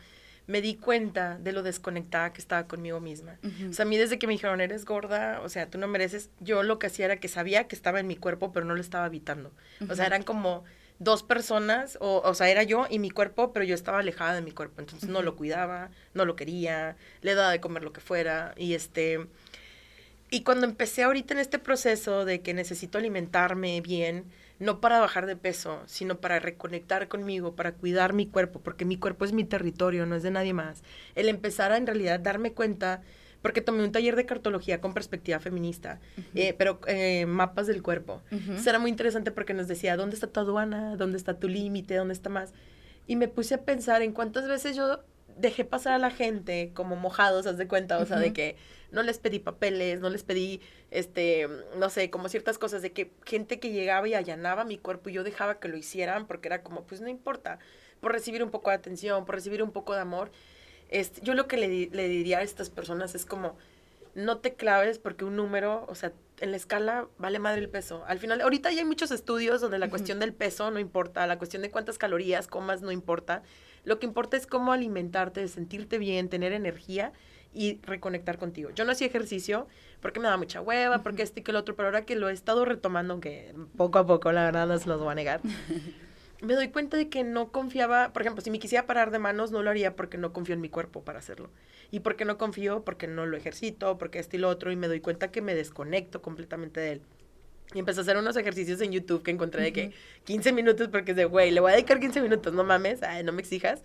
me 0.50 0.64
di 0.64 0.74
cuenta 0.74 1.38
de 1.38 1.52
lo 1.52 1.62
desconectada 1.62 2.34
que 2.34 2.42
estaba 2.42 2.68
conmigo 2.68 3.00
misma. 3.00 3.38
O 3.70 3.72
sea, 3.72 3.86
a 3.86 3.88
mí 3.88 3.98
desde 3.98 4.18
que 4.18 4.26
me 4.26 4.34
dijeron, 4.34 4.62
eres 4.62 4.84
gorda, 4.84 5.42
o 5.42 5.48
sea, 5.50 5.70
tú 5.70 5.78
no 5.78 5.88
mereces, 5.88 6.32
yo 6.40 6.64
lo 6.64 6.80
que 6.80 6.88
hacía 6.88 7.06
era 7.06 7.20
que 7.20 7.28
sabía 7.28 7.68
que 7.68 7.76
estaba 7.76 8.00
en 8.00 8.08
mi 8.08 8.16
cuerpo, 8.16 8.52
pero 8.52 8.66
no 8.66 8.74
lo 8.74 8.82
estaba 8.82 9.06
habitando. 9.06 9.52
O 9.88 9.94
sea, 9.94 10.08
eran 10.08 10.24
como 10.24 10.64
dos 10.98 11.22
personas, 11.22 12.00
o, 12.02 12.24
o 12.26 12.34
sea, 12.34 12.50
era 12.50 12.64
yo 12.64 12.88
y 12.90 12.98
mi 12.98 13.12
cuerpo, 13.12 13.54
pero 13.54 13.64
yo 13.64 13.76
estaba 13.76 14.00
alejada 14.00 14.34
de 14.34 14.42
mi 14.42 14.52
cuerpo, 14.52 14.82
entonces 14.82 15.08
no 15.08 15.22
lo 15.22 15.36
cuidaba, 15.36 15.92
no 16.16 16.26
lo 16.26 16.36
quería, 16.36 16.98
le 17.22 17.36
daba 17.36 17.52
de 17.52 17.62
comer 17.62 17.84
lo 17.84 17.94
que 17.94 18.02
fuera, 18.02 18.56
y 18.58 18.74
este, 18.74 19.28
y 20.32 20.42
cuando 20.42 20.66
empecé 20.66 21.04
ahorita 21.04 21.36
en 21.36 21.42
este 21.42 21.60
proceso 21.60 22.26
de 22.26 22.42
que 22.42 22.56
necesito 22.56 22.98
alimentarme 22.98 23.82
bien, 23.82 24.26
no 24.60 24.82
para 24.82 25.00
bajar 25.00 25.26
de 25.26 25.36
peso, 25.36 25.82
sino 25.86 26.20
para 26.20 26.40
reconectar 26.40 27.08
conmigo, 27.08 27.56
para 27.56 27.74
cuidar 27.74 28.14
mi 28.14 28.28
cuerpo, 28.28 28.60
porque 28.60 28.86
mi 28.86 28.98
cuerpo 28.98 29.26
es 29.26 29.34
mi 29.34 29.46
territorio, 29.46 30.06
no 30.06 30.16
es 30.16 30.24
de 30.24 30.32
nadie 30.32 30.54
más, 30.54 30.84
el 31.16 31.30
empezar 31.30 31.72
a 31.72 31.78
en 31.78 31.88
realidad 31.88 32.20
darme 32.20 32.54
cuenta 32.54 33.02
porque 33.42 33.62
tomé 33.62 33.84
un 33.84 33.92
taller 33.92 34.18
de 34.18 34.26
cartología 34.26 34.82
con 34.82 34.94
perspectiva 34.94 35.40
feminista, 35.40 36.00
eh, 36.36 36.54
pero 36.58 36.82
eh, 36.88 37.26
mapas 37.26 37.68
del 37.68 37.82
cuerpo. 37.82 38.22
Eso 38.32 38.70
era 38.70 38.80
muy 38.80 38.92
interesante 38.92 39.32
porque 39.32 39.54
nos 39.54 39.70
decía, 39.70 39.96
¿dónde 39.96 40.16
está 40.16 40.28
tu 40.28 40.42
aduana? 40.42 40.98
¿Dónde 40.98 41.18
está 41.18 41.40
tu 41.40 41.48
límite? 41.48 41.96
¿Dónde 41.96 42.14
está 42.14 42.30
más? 42.30 42.54
Y 43.08 43.16
me 43.16 43.30
puse 43.30 43.56
a 43.56 43.62
pensar 43.64 44.02
en 44.02 44.12
cuántas 44.12 44.48
veces 44.48 44.76
yo 44.76 45.00
dejé 45.38 45.64
pasar 45.64 45.94
a 45.94 46.00
la 46.00 46.12
gente 46.12 46.72
como 46.74 46.98
mojados, 46.98 47.48
haz 47.48 47.58
de 47.58 47.68
cuenta, 47.68 47.98
o 48.00 48.06
sea, 48.06 48.20
de 48.20 48.34
que 48.34 48.58
no 48.92 49.04
les 49.04 49.20
pedí 49.20 49.40
papeles, 49.40 50.00
no 50.00 50.10
les 50.10 50.24
pedí, 50.24 50.62
este, 50.92 51.48
no 51.78 51.90
sé, 51.90 52.10
como 52.10 52.30
ciertas 52.30 52.58
cosas, 52.58 52.82
de 52.82 52.92
que 52.92 53.12
gente 53.26 53.60
que 53.60 53.72
llegaba 53.72 54.08
y 54.08 54.14
allanaba 54.14 54.64
mi 54.64 54.78
cuerpo 54.78 55.10
y 55.10 55.14
yo 55.14 55.24
dejaba 55.24 55.60
que 55.60 55.68
lo 55.68 55.78
hicieran 55.78 56.28
porque 56.28 56.48
era 56.48 56.64
como, 56.64 56.84
pues 56.84 57.02
no 57.02 57.10
importa, 57.10 57.60
por 58.00 58.12
recibir 58.12 58.44
un 58.44 58.52
poco 58.52 58.70
de 58.70 58.78
atención, 58.78 59.26
por 59.26 59.36
recibir 59.36 59.62
un 59.62 59.72
poco 59.72 59.94
de 59.94 60.02
amor. 60.02 60.32
Este, 60.90 61.22
yo 61.22 61.34
lo 61.34 61.48
que 61.48 61.58
le, 61.58 61.68
le 61.68 62.08
diría 62.08 62.40
a 62.40 62.42
estas 62.42 62.70
personas 62.70 63.14
es 63.14 63.26
como, 63.26 63.58
no 64.16 64.40
te 64.40 64.56
claves 64.56 65.00
porque 65.00 65.26
un 65.26 65.36
número, 65.36 65.86
o 65.88 65.96
sea, 65.96 66.14
en 66.40 66.52
la 66.52 66.58
escala 66.58 67.08
vale 67.18 67.40
madre 67.40 67.62
el 67.62 67.70
peso. 67.70 68.04
Al 68.08 68.20
final, 68.20 68.42
ahorita 68.42 68.72
ya 68.72 68.80
hay 68.80 68.86
muchos 68.86 69.12
estudios 69.12 69.62
donde 69.62 69.78
la 69.78 69.90
cuestión 69.90 70.20
del 70.20 70.34
peso 70.34 70.72
no 70.72 70.80
importa, 70.80 71.28
la 71.28 71.38
cuestión 71.38 71.62
de 71.62 71.72
cuántas 71.72 71.98
calorías 71.98 72.48
comas 72.48 72.82
no 72.82 72.92
importa. 72.92 73.44
Lo 73.84 74.00
que 74.00 74.06
importa 74.06 74.38
es 74.38 74.48
cómo 74.48 74.74
alimentarte, 74.74 75.48
sentirte 75.48 75.98
bien, 75.98 76.30
tener 76.30 76.54
energía 76.54 77.14
y 77.54 77.80
reconectar 77.84 78.38
contigo. 78.38 78.70
Yo 78.76 78.86
no 78.86 78.92
hacía 78.92 79.08
ejercicio 79.08 79.68
porque 80.02 80.20
me 80.20 80.26
daba 80.26 80.38
mucha 80.38 80.62
hueva, 80.62 81.02
porque 81.02 81.24
este 81.24 81.42
y 81.42 81.44
que 81.44 81.52
el 81.52 81.58
otro, 81.58 81.76
pero 81.76 81.88
ahora 81.88 82.06
que 82.06 82.16
lo 82.16 82.30
he 82.30 82.34
estado 82.34 82.66
retomando, 82.66 83.14
aunque 83.14 83.54
poco 83.76 84.00
a 84.00 84.06
poco, 84.06 84.32
la 84.32 84.46
verdad, 84.46 84.68
no 84.68 84.78
se 84.78 84.88
los 84.88 85.00
voy 85.00 85.12
a 85.12 85.16
negar, 85.16 85.42
me 86.42 86.54
doy 86.54 86.70
cuenta 86.70 86.98
de 86.98 87.10
que 87.10 87.24
no 87.24 87.52
confiaba, 87.52 88.14
por 88.14 88.22
ejemplo, 88.22 88.44
si 88.44 88.52
me 88.52 88.60
quisiera 88.60 88.86
parar 88.86 89.12
de 89.12 89.20
manos, 89.20 89.52
no 89.52 89.64
lo 89.64 89.70
haría 89.70 89.96
porque 89.96 90.18
no 90.18 90.32
confío 90.32 90.56
en 90.56 90.62
mi 90.62 90.70
cuerpo 90.70 91.04
para 91.04 91.20
hacerlo. 91.20 91.50
Y 91.92 92.02
porque 92.02 92.24
no 92.24 92.38
confío, 92.38 92.84
porque 92.84 93.08
no 93.08 93.26
lo 93.26 93.36
ejercito, 93.36 93.98
porque 93.98 94.20
este 94.20 94.38
y 94.38 94.40
lo 94.40 94.50
otro, 94.50 94.72
y 94.72 94.76
me 94.76 94.88
doy 94.88 95.00
cuenta 95.00 95.32
que 95.32 95.42
me 95.42 95.56
desconecto 95.56 96.22
completamente 96.22 96.80
de 96.80 96.92
él. 96.94 97.02
Y 97.74 97.80
empecé 97.80 98.00
a 98.00 98.04
hacer 98.04 98.18
unos 98.18 98.36
ejercicios 98.36 98.82
en 98.82 98.92
YouTube 98.92 99.22
que 99.22 99.32
encontré 99.32 99.62
de 99.62 99.74
que 99.74 99.92
15 100.24 100.54
minutos, 100.54 100.88
porque 100.88 101.12
es 101.12 101.18
de, 101.18 101.26
güey, 101.26 101.52
le 101.52 101.60
voy 101.60 101.72
a 101.72 101.76
dedicar 101.76 102.00
15 102.00 102.22
minutos, 102.22 102.54
no 102.54 102.64
mames, 102.64 103.02
no 103.24 103.32
me 103.32 103.42
exijas. 103.42 103.84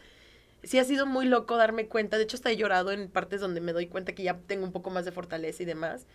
Sí 0.65 0.79
ha 0.79 0.85
sido 0.85 1.07
muy 1.07 1.27
loco 1.27 1.57
darme 1.57 1.87
cuenta, 1.87 2.17
de 2.17 2.25
hecho 2.25 2.37
hasta 2.37 2.51
he 2.51 2.57
llorado 2.57 2.91
en 2.93 3.09
partes 3.09 3.41
donde 3.41 3.61
me 3.61 3.73
doy 3.73 3.87
cuenta 3.87 4.15
que 4.15 4.23
ya 4.23 4.39
tengo 4.47 4.65
un 4.65 4.73
poco 4.73 4.91
más 4.91 5.05
de 5.05 5.13
fortaleza 5.13 5.63
y 5.63 5.67
demás. 5.67 6.07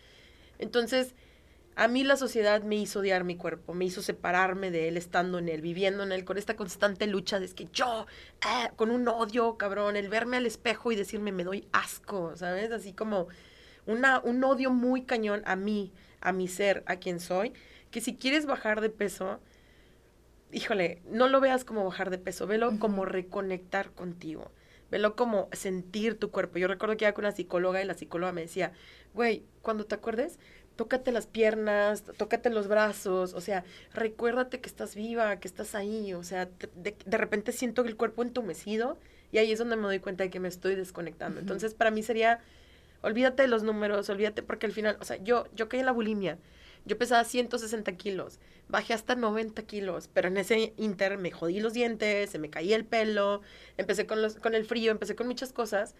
Entonces, 0.58 1.16
a 1.76 1.88
mí 1.88 2.04
la 2.04 2.18
sociedad 2.18 2.62
me 2.64 2.76
hizo 2.76 3.00
odiar 3.00 3.24
mi 3.24 3.38
cuerpo, 3.38 3.74
me 3.74 3.86
hizo 3.86 4.02
separarme 4.02 4.70
de 4.70 4.90
él, 4.90 4.98
estando 4.98 5.40
en 5.40 5.48
él, 5.48 5.62
viviendo 5.62 6.04
en 6.04 6.12
él, 6.12 6.26
con 6.26 6.38
esta 6.38 6.56
constante 6.58 7.08
lucha 7.08 7.40
de 7.40 7.48
que 7.48 7.70
yo, 7.72 8.06
ah, 8.42 8.72
con 8.76 8.92
un 8.92 9.08
odio, 9.08 9.56
cabrón, 9.58 9.96
el 9.96 10.10
verme 10.10 10.38
al 10.38 10.46
espejo 10.46 10.92
y 10.92 10.98
decirme 10.98 11.32
me 11.32 11.46
doy 11.46 11.68
asco, 11.72 12.36
¿sabes? 12.36 12.72
Así 12.74 12.92
como 12.92 13.28
una, 13.86 14.20
un 14.20 14.44
odio 14.44 14.72
muy 14.72 15.04
cañón 15.04 15.42
a 15.46 15.56
mí, 15.56 15.94
a 16.20 16.34
mi 16.34 16.50
ser, 16.50 16.84
a 16.86 16.98
quien 16.98 17.22
soy, 17.22 17.54
que 17.92 18.02
si 18.02 18.16
quieres 18.16 18.46
bajar 18.46 18.82
de 18.82 18.90
peso, 18.90 19.40
híjole, 20.52 21.02
no 21.10 21.28
lo 21.28 21.40
veas 21.40 21.64
como 21.64 21.86
bajar 21.86 22.10
de 22.10 22.18
peso, 22.18 22.48
velo 22.48 22.80
como 22.80 23.06
reconectar 23.06 23.92
contigo. 23.92 24.52
Velo 24.92 25.16
como 25.16 25.50
sentir 25.52 26.18
tu 26.18 26.32
cuerpo. 26.32 26.58
Yo 26.58 26.68
recuerdo 26.68 26.98
que 26.98 27.06
iba 27.06 27.14
con 27.14 27.26
una 27.26 27.32
psicóloga 27.32 27.82
y 27.82 27.86
la 27.86 27.94
psicóloga 27.94 28.32
me 28.32 28.42
decía, 28.42 28.72
güey, 29.14 29.44
cuando 29.62 29.86
te 29.86 29.94
acuerdes, 29.94 30.40
tócate 30.80 31.12
las 31.12 31.28
piernas, 31.28 32.04
tócate 32.18 32.50
los 32.50 32.68
brazos, 32.70 33.34
o 33.34 33.42
sea, 33.42 33.66
recuérdate 33.94 34.62
que 34.62 34.70
estás 34.70 34.96
viva, 34.96 35.36
que 35.36 35.48
estás 35.48 35.76
ahí, 35.76 36.14
o 36.14 36.24
sea, 36.24 36.48
de, 36.74 37.18
repente 37.18 37.52
siento 37.52 37.84
el 37.84 37.98
cuerpo 37.98 38.24
entumecido 38.24 38.98
y 39.32 39.40
ahí 39.40 39.52
es 39.52 39.60
donde 39.60 39.76
me 39.76 39.84
doy 39.84 40.00
cuenta 40.00 40.24
de 40.24 40.30
que 40.30 40.40
me 40.40 40.48
estoy 40.48 40.76
desconectando. 40.76 41.42
Entonces, 41.42 41.74
para 41.74 41.92
mí 41.92 42.02
sería, 42.02 42.40
olvídate 43.02 43.44
de 43.44 43.50
los 43.50 43.62
números, 43.62 44.10
olvídate, 44.10 44.42
porque 44.42 44.68
al 44.68 44.72
final, 44.72 44.98
o 45.02 45.04
sea, 45.04 45.18
yo, 45.18 45.48
yo 45.54 45.68
caí 45.68 45.82
en 45.82 45.86
la 45.86 45.92
bulimia, 45.92 46.38
yo 46.86 46.98
pesaba 46.98 47.24
160 47.24 47.92
kilos, 47.94 48.40
bajé 48.68 48.94
hasta 48.94 49.16
90 49.16 49.64
kilos, 49.64 50.10
pero 50.14 50.28
en 50.28 50.38
ese 50.38 50.74
inter 50.78 51.18
me 51.18 51.32
jodí 51.32 51.60
los 51.60 51.74
dientes, 51.74 52.30
se 52.30 52.40
me 52.40 52.50
caía 52.50 52.76
el 52.76 52.86
pelo, 52.86 53.42
empecé 53.78 54.06
con, 54.06 54.22
los, 54.22 54.36
con 54.36 54.56
el 54.56 54.66
frío, 54.66 54.92
empecé 54.92 55.16
con 55.16 55.28
muchas 55.28 55.54
cosas 55.54 55.96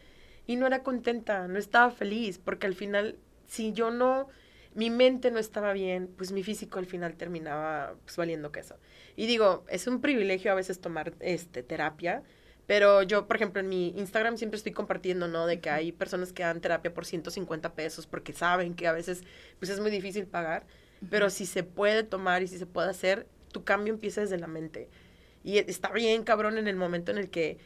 y 0.48 0.56
no 0.56 0.68
era 0.68 0.84
contenta, 0.84 1.48
no 1.48 1.60
estaba 1.60 1.92
feliz, 1.92 2.40
porque 2.40 2.68
al 2.68 2.76
final, 2.76 3.18
si 3.48 3.74
yo 3.74 3.92
no 3.92 4.28
mi 4.76 4.90
mente 4.90 5.32
no 5.32 5.40
estaba 5.40 5.74
bien, 5.74 6.10
pues 6.16 6.32
mi 6.32 6.44
físico 6.44 6.80
al 6.80 6.86
final 6.86 7.16
terminaba 7.16 7.96
pues, 8.06 8.18
valiendo 8.18 8.52
queso. 8.52 8.78
Y 9.16 9.26
digo, 9.26 9.66
es 9.68 9.88
un 9.88 10.02
privilegio 10.02 10.52
a 10.52 10.56
veces 10.56 10.80
tomar 10.80 11.14
este, 11.20 11.64
terapia, 11.64 12.24
pero 12.70 13.02
yo, 13.02 13.26
por 13.26 13.36
ejemplo, 13.36 13.62
en 13.62 13.68
mi 13.68 13.88
Instagram 13.98 14.38
siempre 14.38 14.58
estoy 14.58 14.74
compartiendo, 14.74 15.28
¿no? 15.28 15.48
De 15.48 15.60
que 15.60 15.72
hay 15.72 15.92
personas 15.92 16.32
que 16.32 16.44
dan 16.44 16.62
terapia 16.62 16.94
por 16.94 17.04
150 17.04 17.74
pesos 17.74 18.06
porque 18.06 18.32
saben 18.32 18.76
que 18.76 18.86
a 18.86 18.92
veces 18.92 19.24
pues 19.58 19.72
es 19.72 19.80
muy 19.80 19.90
difícil 19.90 20.28
pagar, 20.28 20.68
pero 21.10 21.32
si 21.32 21.48
se 21.48 21.64
puede 21.64 22.04
tomar 22.04 22.44
y 22.44 22.48
si 22.48 22.60
se 22.60 22.68
puede 22.68 22.92
hacer, 22.92 23.26
tu 23.52 23.64
cambio 23.64 23.92
empieza 23.92 24.22
desde 24.22 24.38
la 24.38 24.46
mente. 24.46 24.88
Y 25.44 25.58
está 25.58 25.92
bien, 25.92 26.22
cabrón, 26.22 26.60
en 26.60 26.68
el 26.68 26.76
momento 26.76 27.12
en 27.12 27.18
el 27.18 27.32
que 27.32 27.58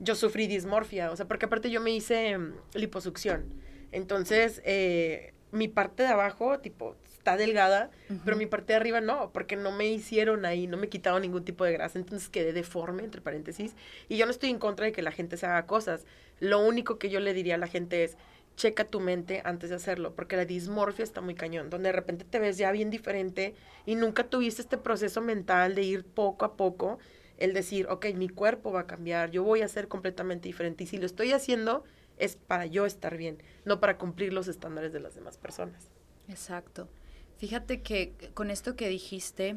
yo 0.00 0.14
sufrí 0.14 0.46
dismorfia, 0.46 1.10
o 1.10 1.16
sea, 1.16 1.28
porque 1.28 1.44
aparte 1.44 1.70
yo 1.70 1.82
me 1.82 1.90
hice 1.90 2.38
mm, 2.38 2.54
liposucción. 2.76 3.44
Entonces, 3.92 4.62
eh, 4.64 5.34
mi 5.52 5.68
parte 5.68 6.04
de 6.04 6.08
abajo, 6.08 6.60
tipo, 6.60 6.96
está 7.26 7.36
delgada, 7.36 7.90
pero 8.24 8.36
mi 8.36 8.46
parte 8.46 8.72
de 8.72 8.76
arriba 8.76 9.00
no, 9.00 9.32
porque 9.32 9.56
no 9.56 9.72
me 9.72 9.88
hicieron 9.88 10.44
ahí, 10.44 10.68
no 10.68 10.76
me 10.76 10.88
quitaron 10.88 11.22
ningún 11.22 11.44
tipo 11.44 11.64
de 11.64 11.72
grasa, 11.72 11.98
entonces 11.98 12.28
quedé 12.28 12.52
deforme, 12.52 13.02
entre 13.02 13.20
paréntesis, 13.20 13.74
y 14.08 14.16
yo 14.16 14.26
no 14.26 14.30
estoy 14.30 14.50
en 14.50 14.60
contra 14.60 14.86
de 14.86 14.92
que 14.92 15.02
la 15.02 15.10
gente 15.10 15.36
se 15.36 15.44
haga 15.44 15.66
cosas, 15.66 16.04
lo 16.38 16.64
único 16.64 17.00
que 17.00 17.10
yo 17.10 17.18
le 17.18 17.34
diría 17.34 17.56
a 17.56 17.58
la 17.58 17.66
gente 17.66 18.04
es, 18.04 18.16
checa 18.54 18.84
tu 18.84 19.00
mente 19.00 19.42
antes 19.44 19.70
de 19.70 19.76
hacerlo, 19.76 20.14
porque 20.14 20.36
la 20.36 20.44
dismorfia 20.44 21.02
está 21.02 21.20
muy 21.20 21.34
cañón, 21.34 21.68
donde 21.68 21.88
de 21.88 21.94
repente 21.94 22.24
te 22.24 22.38
ves 22.38 22.58
ya 22.58 22.70
bien 22.70 22.90
diferente 22.90 23.56
y 23.86 23.96
nunca 23.96 24.22
tuviste 24.22 24.62
este 24.62 24.78
proceso 24.78 25.20
mental 25.20 25.74
de 25.74 25.82
ir 25.82 26.04
poco 26.04 26.44
a 26.44 26.56
poco, 26.56 27.00
el 27.38 27.54
decir, 27.54 27.88
ok, 27.88 28.06
mi 28.14 28.28
cuerpo 28.28 28.70
va 28.70 28.82
a 28.82 28.86
cambiar, 28.86 29.32
yo 29.32 29.42
voy 29.42 29.62
a 29.62 29.68
ser 29.68 29.88
completamente 29.88 30.48
diferente, 30.48 30.84
y 30.84 30.86
si 30.86 30.96
lo 30.96 31.06
estoy 31.06 31.32
haciendo, 31.32 31.82
es 32.18 32.36
para 32.36 32.66
yo 32.66 32.86
estar 32.86 33.16
bien, 33.16 33.42
no 33.64 33.80
para 33.80 33.98
cumplir 33.98 34.32
los 34.32 34.46
estándares 34.46 34.92
de 34.92 35.00
las 35.00 35.16
demás 35.16 35.36
personas. 35.38 35.90
Exacto. 36.28 36.88
Fíjate 37.38 37.82
que 37.82 38.14
con 38.34 38.50
esto 38.50 38.76
que 38.76 38.88
dijiste, 38.88 39.56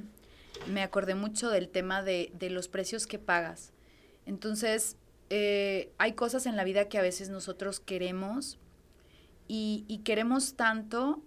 me 0.68 0.82
acordé 0.82 1.16
mucho 1.16 1.50
del 1.50 1.70
tema 1.70 2.04
de, 2.04 2.32
los 2.50 2.68
precios 2.68 3.08
que 3.08 3.20
pagas. 3.20 3.72
Entonces, 4.26 4.98
eh, 5.30 5.92
hay 5.98 6.14
cosas 6.14 6.46
en 6.46 6.56
la 6.56 6.64
vida 6.64 6.90
que 6.90 6.98
a 6.98 7.02
veces 7.02 7.30
nosotros 7.30 7.80
queremos 7.80 8.58
y, 9.48 9.86
y 9.88 10.00
queremos 10.00 10.56
tanto 10.56 11.22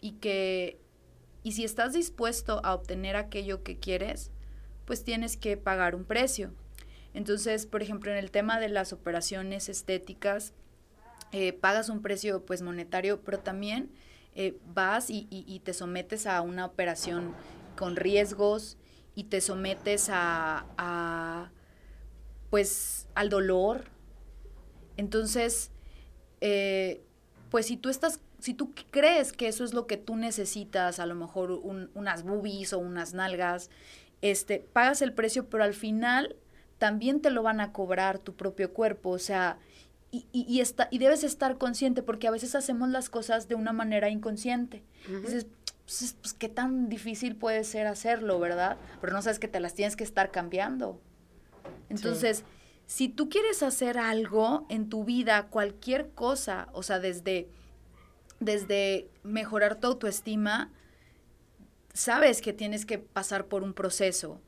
y 0.00 0.12
que, 0.12 0.80
y 1.42 1.52
si 1.52 1.64
estás 1.64 1.92
dispuesto 1.92 2.60
a 2.64 2.74
obtener 2.74 3.16
aquello 3.16 3.62
que 3.62 3.78
quieres, 3.78 4.30
pues 4.86 5.04
tienes 5.04 5.36
que 5.36 5.56
pagar 5.56 5.94
un 5.94 6.04
precio. 6.04 6.52
Entonces, 7.14 7.66
por 7.66 7.82
ejemplo, 7.82 8.10
en 8.10 8.18
el 8.18 8.30
tema 8.30 8.58
de 8.58 8.68
las 8.68 8.92
operaciones 8.92 9.68
estéticas, 9.68 10.52
eh, 11.32 11.52
pagas 11.52 11.88
un 11.88 12.02
precio 12.02 12.44
pues 12.44 12.62
monetario, 12.62 13.20
pero 13.22 13.38
también 13.38 13.90
eh, 14.34 14.58
vas 14.74 15.10
y, 15.10 15.26
y, 15.30 15.60
te 15.60 15.72
sometes 15.74 16.26
a 16.26 16.40
una 16.40 16.64
operación 16.64 17.34
con 17.76 17.96
riesgos 17.96 18.76
y 19.14 19.24
te 19.24 19.40
sometes 19.40 20.08
a, 20.10 20.66
a 20.78 21.50
pues 22.50 23.08
al 23.14 23.28
dolor. 23.28 23.84
Entonces, 24.96 25.70
eh, 26.40 27.02
pues 27.50 27.66
si 27.66 27.76
tú 27.76 27.88
estás, 27.88 28.20
si 28.38 28.54
tú 28.54 28.72
crees 28.90 29.32
que 29.32 29.48
eso 29.48 29.64
es 29.64 29.72
lo 29.72 29.86
que 29.86 29.96
tú 29.96 30.16
necesitas, 30.16 30.98
a 31.00 31.06
lo 31.06 31.14
mejor 31.14 31.50
unas 31.52 32.22
boobies 32.22 32.72
o 32.72 32.78
unas 32.78 33.14
nalgas, 33.14 33.70
este, 34.22 34.58
pagas 34.72 35.02
el 35.02 35.12
precio, 35.12 35.48
pero 35.48 35.64
al 35.64 35.74
final 35.74 36.36
también 36.78 37.20
te 37.20 37.30
lo 37.30 37.42
van 37.42 37.60
a 37.60 37.72
cobrar 37.72 38.18
tu 38.18 38.34
propio 38.34 38.72
cuerpo, 38.72 39.10
o 39.10 39.18
sea, 39.18 39.58
y, 40.12 40.26
y, 40.32 40.60
está, 40.60 40.88
y 40.90 40.98
debes 40.98 41.22
estar 41.22 41.56
consciente 41.56 42.02
porque 42.02 42.26
a 42.26 42.32
veces 42.32 42.54
hacemos 42.54 42.88
las 42.88 43.08
cosas 43.10 43.46
de 43.46 43.54
una 43.54 43.72
manera 43.72 44.10
inconsciente. 44.10 44.82
Dices, 45.06 45.46
pues, 45.84 46.16
pues, 46.20 46.34
qué 46.34 46.48
tan 46.48 46.88
difícil 46.88 47.36
puede 47.36 47.64
ser 47.64 47.86
hacerlo, 47.86 48.38
¿verdad? 48.38 48.76
Pero 49.00 49.12
no 49.12 49.22
sabes 49.22 49.38
que 49.38 49.48
te 49.48 49.60
las 49.60 49.74
tienes 49.74 49.96
que 49.96 50.04
estar 50.04 50.30
cambiando. 50.30 51.00
Entonces, 51.88 52.44
si 52.86 53.08
tú 53.08 53.28
quieres 53.28 53.62
hacer 53.62 53.98
algo 53.98 54.66
en 54.68 54.88
tu 54.88 55.04
vida, 55.04 55.46
cualquier 55.46 56.10
cosa, 56.10 56.68
o 56.72 56.82
sea, 56.82 56.98
desde, 56.98 57.48
desde 58.40 59.08
mejorar 59.22 59.78
tu 59.78 59.86
autoestima, 59.86 60.72
sabes 61.92 62.40
que 62.40 62.52
tienes 62.52 62.86
que 62.86 62.98
pasar 62.98 63.46
por 63.46 63.62
un 63.62 63.74
proceso. 63.74 64.40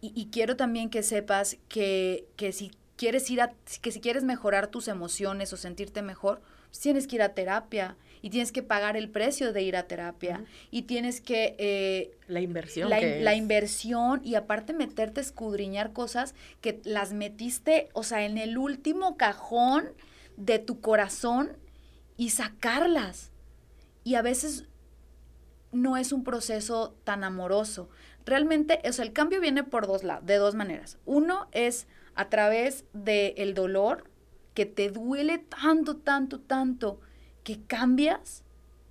Y, 0.00 0.28
quiero 0.30 0.56
también 0.56 0.90
que 0.90 1.02
sepas 1.02 1.58
que, 1.68 2.28
que, 2.36 2.52
si 2.52 2.70
quieres 2.98 3.30
ir 3.30 3.40
a, 3.40 3.54
que 3.80 3.92
si 3.92 4.00
quieres 4.00 4.24
mejorar 4.24 4.66
tus 4.66 4.88
emociones 4.88 5.52
o 5.52 5.56
sentirte 5.56 6.02
mejor, 6.02 6.42
pues 6.66 6.80
tienes 6.80 7.06
que 7.06 7.16
ir 7.16 7.22
a 7.22 7.30
terapia 7.30 7.96
y 8.20 8.30
tienes 8.30 8.52
que 8.52 8.62
pagar 8.62 8.96
el 8.96 9.08
precio 9.08 9.52
de 9.52 9.62
ir 9.62 9.76
a 9.76 9.84
terapia 9.84 10.44
y 10.70 10.82
tienes 10.82 11.20
que... 11.20 11.54
Eh, 11.58 12.10
la 12.26 12.40
inversión. 12.40 12.90
La, 12.90 13.00
la 13.00 13.34
inversión 13.34 14.20
y 14.24 14.34
aparte 14.34 14.74
meterte 14.74 15.20
a 15.20 15.22
escudriñar 15.22 15.92
cosas 15.92 16.34
que 16.60 16.80
las 16.84 17.12
metiste, 17.12 17.88
o 17.92 18.02
sea, 18.02 18.26
en 18.26 18.36
el 18.36 18.58
último 18.58 19.16
cajón 19.16 19.88
de 20.36 20.58
tu 20.58 20.80
corazón 20.80 21.56
y 22.16 22.30
sacarlas. 22.30 23.30
Y 24.02 24.16
a 24.16 24.22
veces 24.22 24.66
no 25.70 25.96
es 25.96 26.12
un 26.12 26.24
proceso 26.24 26.96
tan 27.04 27.22
amoroso. 27.22 27.88
Realmente, 28.26 28.80
o 28.86 28.92
sea, 28.92 29.04
el 29.04 29.12
cambio 29.12 29.40
viene 29.40 29.62
por 29.62 29.86
dos 29.86 30.02
lados, 30.02 30.26
de 30.26 30.36
dos 30.36 30.54
maneras. 30.54 30.98
Uno 31.06 31.46
es 31.52 31.86
a 32.18 32.28
través 32.28 32.84
del 32.92 33.54
dolor, 33.54 34.02
que 34.52 34.66
te 34.66 34.90
duele 34.90 35.38
tanto, 35.38 35.98
tanto, 35.98 36.40
tanto, 36.40 37.00
que 37.44 37.62
cambias, 37.62 38.42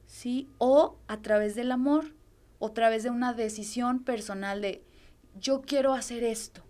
¿sí? 0.06 0.48
O 0.60 0.96
a 1.10 1.22
través 1.22 1.54
del 1.54 1.74
amor, 1.74 2.16
o 2.60 2.68
a 2.68 2.74
través 2.74 3.04
de 3.04 3.10
una 3.10 3.34
decisión 3.34 4.06
personal 4.06 4.62
de 4.62 4.82
yo 5.38 5.62
quiero 5.62 5.94
hacer 5.94 6.24
esto. 6.24 6.64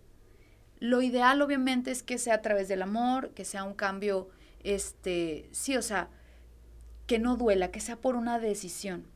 Lo 0.80 1.00
ideal 1.00 1.42
obviamente 1.42 1.92
es 1.92 2.02
que 2.02 2.18
sea 2.18 2.34
a 2.34 2.42
través 2.42 2.66
del 2.66 2.82
amor, 2.82 3.30
que 3.34 3.44
sea 3.44 3.62
un 3.62 3.74
cambio, 3.74 4.28
este, 4.64 5.48
sí, 5.52 5.76
o 5.76 5.82
sea, 5.82 6.08
que 7.06 7.20
no 7.20 7.36
duela, 7.36 7.70
que 7.70 7.78
sea 7.78 7.94
por 7.94 8.16
una 8.16 8.40
decisión. 8.40 9.06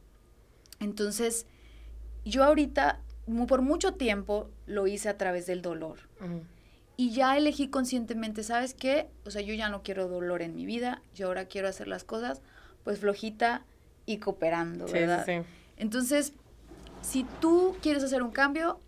Entonces, 0.79 1.47
yo 2.25 2.45
ahorita, 2.45 3.01
por 3.49 3.63
mucho 3.63 3.95
tiempo, 3.95 4.49
lo 4.67 4.87
hice 4.87 5.09
a 5.09 5.19
través 5.19 5.47
del 5.47 5.61
dolor. 5.61 5.99
Y 6.97 7.13
ya 7.13 7.37
elegí 7.37 7.69
conscientemente, 7.69 8.43
¿sabes 8.43 8.75
qué? 8.75 9.09
O 9.25 9.31
sea, 9.31 9.43
yo 9.43 9.55
ya 9.55 9.69
no 9.69 9.83
quiero 9.83 10.09
dolor 10.09 10.43
en 10.43 10.55
mi 10.55 10.67
vida, 10.67 11.03
yo 11.15 11.29
ahora 11.29 11.47
quiero 11.47 11.69
hacer 11.69 11.89
las 11.89 12.05
cosas 12.05 12.43
pues 12.85 12.99
flojita 12.99 13.65
y 14.07 14.19
cooperando, 14.19 14.87
¿verdad? 14.87 15.25
Sí, 15.25 15.41
Entonces, 15.77 16.33
si 17.01 17.25
tú 17.41 17.77
quieres 17.81 18.03
hacer 18.03 18.23
un 18.23 18.31
cambio, 18.31 18.81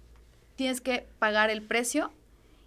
tienes 0.57 0.81
que 0.81 1.07
pagar 1.19 1.51
el 1.51 1.62
precio 1.62 2.12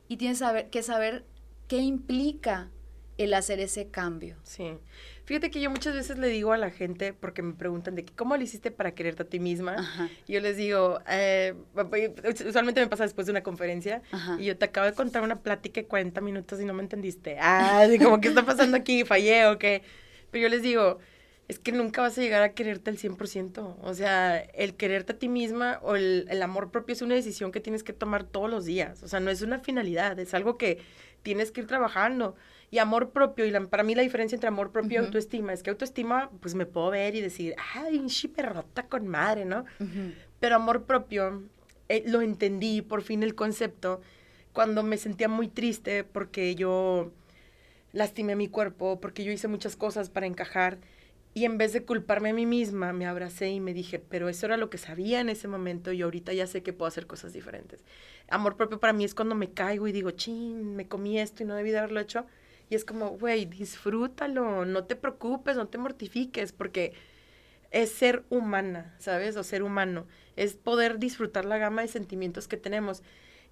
y 0.07 0.17
tienes 0.17 0.41
que 0.71 0.83
saber 0.83 1.25
qué 1.67 1.79
implica 1.79 2.69
el 3.17 3.33
hacer 3.33 3.59
ese 3.59 3.87
cambio. 3.87 4.37
Sí. 4.43 4.77
Fíjate 5.27 5.51
que 5.51 5.59
yo 5.59 5.69
muchas 5.69 5.93
veces 5.93 6.17
le 6.17 6.29
digo 6.29 6.53
a 6.53 6.57
la 6.57 6.69
gente, 6.71 7.11
porque 7.11 7.41
me 7.41 7.53
preguntan 7.53 7.95
de 7.95 8.05
cómo 8.05 8.37
lo 8.37 8.41
hiciste 8.43 8.71
para 8.71 8.93
quererte 8.93 9.23
a 9.23 9.25
ti 9.25 9.41
misma, 9.41 9.75
y 10.25 10.31
yo 10.31 10.39
les 10.39 10.55
digo, 10.55 11.01
eh, 11.09 11.53
usualmente 12.47 12.79
me 12.79 12.87
pasa 12.87 13.03
después 13.03 13.27
de 13.27 13.31
una 13.31 13.43
conferencia, 13.43 14.01
y 14.39 14.45
yo 14.45 14.57
te 14.57 14.63
acabo 14.63 14.87
de 14.87 14.93
contar 14.93 15.23
una 15.23 15.35
plática 15.35 15.81
de 15.81 15.87
40 15.87 16.21
minutos 16.21 16.61
y 16.61 16.63
no 16.63 16.73
me 16.73 16.81
entendiste. 16.81 17.35
Ah, 17.41 17.85
como, 18.01 18.21
¿qué 18.21 18.29
está 18.29 18.45
pasando 18.45 18.77
aquí? 18.77 19.03
¿Fallé 19.03 19.47
o 19.47 19.59
qué? 19.59 19.83
Pero 20.31 20.43
yo 20.43 20.49
les 20.49 20.61
digo, 20.61 20.99
es 21.47 21.59
que 21.59 21.71
nunca 21.71 22.01
vas 22.01 22.17
a 22.17 22.21
llegar 22.21 22.43
a 22.43 22.53
quererte 22.53 22.89
al 22.89 22.97
100%. 22.97 23.77
O 23.81 23.93
sea, 23.93 24.37
el 24.37 24.75
quererte 24.75 25.13
a 25.13 25.17
ti 25.17 25.29
misma 25.29 25.79
o 25.81 25.95
el, 25.95 26.41
amor 26.41 26.71
propio 26.71 26.93
es 26.93 27.01
una 27.01 27.15
decisión 27.15 27.51
que 27.51 27.61
tienes 27.61 27.83
que 27.83 27.93
tomar 27.93 28.25
todos 28.25 28.49
los 28.49 28.65
días. 28.65 29.01
O 29.03 29.07
sea, 29.07 29.19
no 29.19 29.31
es 29.31 29.41
una 29.41 29.59
finalidad, 29.59 30.19
es 30.19 30.33
algo 30.33 30.57
que 30.57 30.79
tienes 31.23 31.51
que 31.51 31.61
ir 31.61 31.67
trabajando. 31.67 32.35
Y 32.69 32.79
amor 32.79 33.11
propio, 33.11 33.45
y 33.45 33.67
para 33.67 33.83
mí 33.83 33.95
la 33.95 34.01
diferencia 34.01 34.35
entre 34.35 34.49
amor 34.49 34.71
propio 34.71 35.01
y 35.01 35.05
autoestima 35.05 35.53
es 35.53 35.63
que 35.63 35.69
autoestima, 35.69 36.29
pues 36.41 36.53
me 36.53 36.65
puedo 36.65 36.89
ver 36.89 37.15
y 37.15 37.21
decir, 37.21 37.55
ay, 37.73 37.97
un 37.97 38.09
perrota 38.35 38.87
con 38.87 39.07
madre, 39.07 39.45
¿no? 39.45 39.63
Pero 40.41 40.57
amor 40.57 40.83
propio, 40.83 41.43
eh, 41.87 42.03
lo 42.05 42.21
entendí 42.21 42.81
por 42.81 43.03
fin 43.03 43.23
el 43.23 43.35
concepto 43.35 44.01
cuando 44.51 44.83
me 44.83 44.97
sentía 44.97 45.29
muy 45.29 45.47
triste 45.47 46.03
porque 46.03 46.55
yo 46.55 47.13
lastimé 47.93 48.35
mi 48.35 48.49
cuerpo, 48.49 48.99
porque 48.99 49.23
yo 49.23 49.31
hice 49.31 49.47
muchas 49.47 49.77
cosas 49.77 50.09
para 50.09 50.25
encajar 50.25 50.79
y 51.37 51.45
en 51.45 51.59
vez 51.59 51.71
de 51.71 51.85
culparme 51.85 52.31
a 52.31 52.33
mí 52.33 52.47
misma, 52.47 52.93
me 52.93 53.05
abracé 53.05 53.49
y 53.49 53.59
me 53.59 53.75
dije, 53.75 53.99
pero 53.99 54.27
eso 54.27 54.47
era 54.47 54.57
lo 54.57 54.71
que 54.71 54.79
sabía 54.79 55.19
en 55.19 55.29
ese 55.29 55.47
momento 55.47 55.91
y 55.91 56.01
ahorita 56.01 56.33
ya 56.33 56.47
sé 56.47 56.63
que 56.63 56.73
puedo 56.73 56.87
hacer 56.87 57.05
cosas 57.05 57.31
diferentes. 57.31 57.85
Amor 58.27 58.57
propio 58.57 58.79
para 58.79 58.91
mí 58.91 59.03
es 59.03 59.13
cuando 59.13 59.35
me 59.35 59.51
caigo 59.51 59.87
y 59.87 59.91
digo, 59.91 60.09
chin, 60.09 60.75
me 60.75 60.87
comí 60.87 61.19
esto 61.19 61.43
y 61.43 61.45
no 61.45 61.53
debí 61.53 61.69
de 61.69 61.77
haberlo 61.77 61.99
hecho. 61.99 62.25
Y 62.71 62.75
es 62.75 62.83
como, 62.83 63.11
güey, 63.19 63.45
disfrútalo, 63.45 64.65
no 64.65 64.85
te 64.85 64.95
preocupes, 64.95 65.55
no 65.55 65.67
te 65.67 65.77
mortifiques, 65.77 66.53
porque 66.53 66.93
es 67.69 67.91
ser 67.91 68.23
humana, 68.31 68.95
¿sabes? 68.97 69.37
O 69.37 69.43
ser 69.43 69.61
humano. 69.61 70.07
Es 70.37 70.55
poder 70.55 70.97
disfrutar 70.97 71.45
la 71.45 71.59
gama 71.59 71.83
de 71.83 71.87
sentimientos 71.87 72.47
que 72.47 72.57
tenemos. 72.57 73.03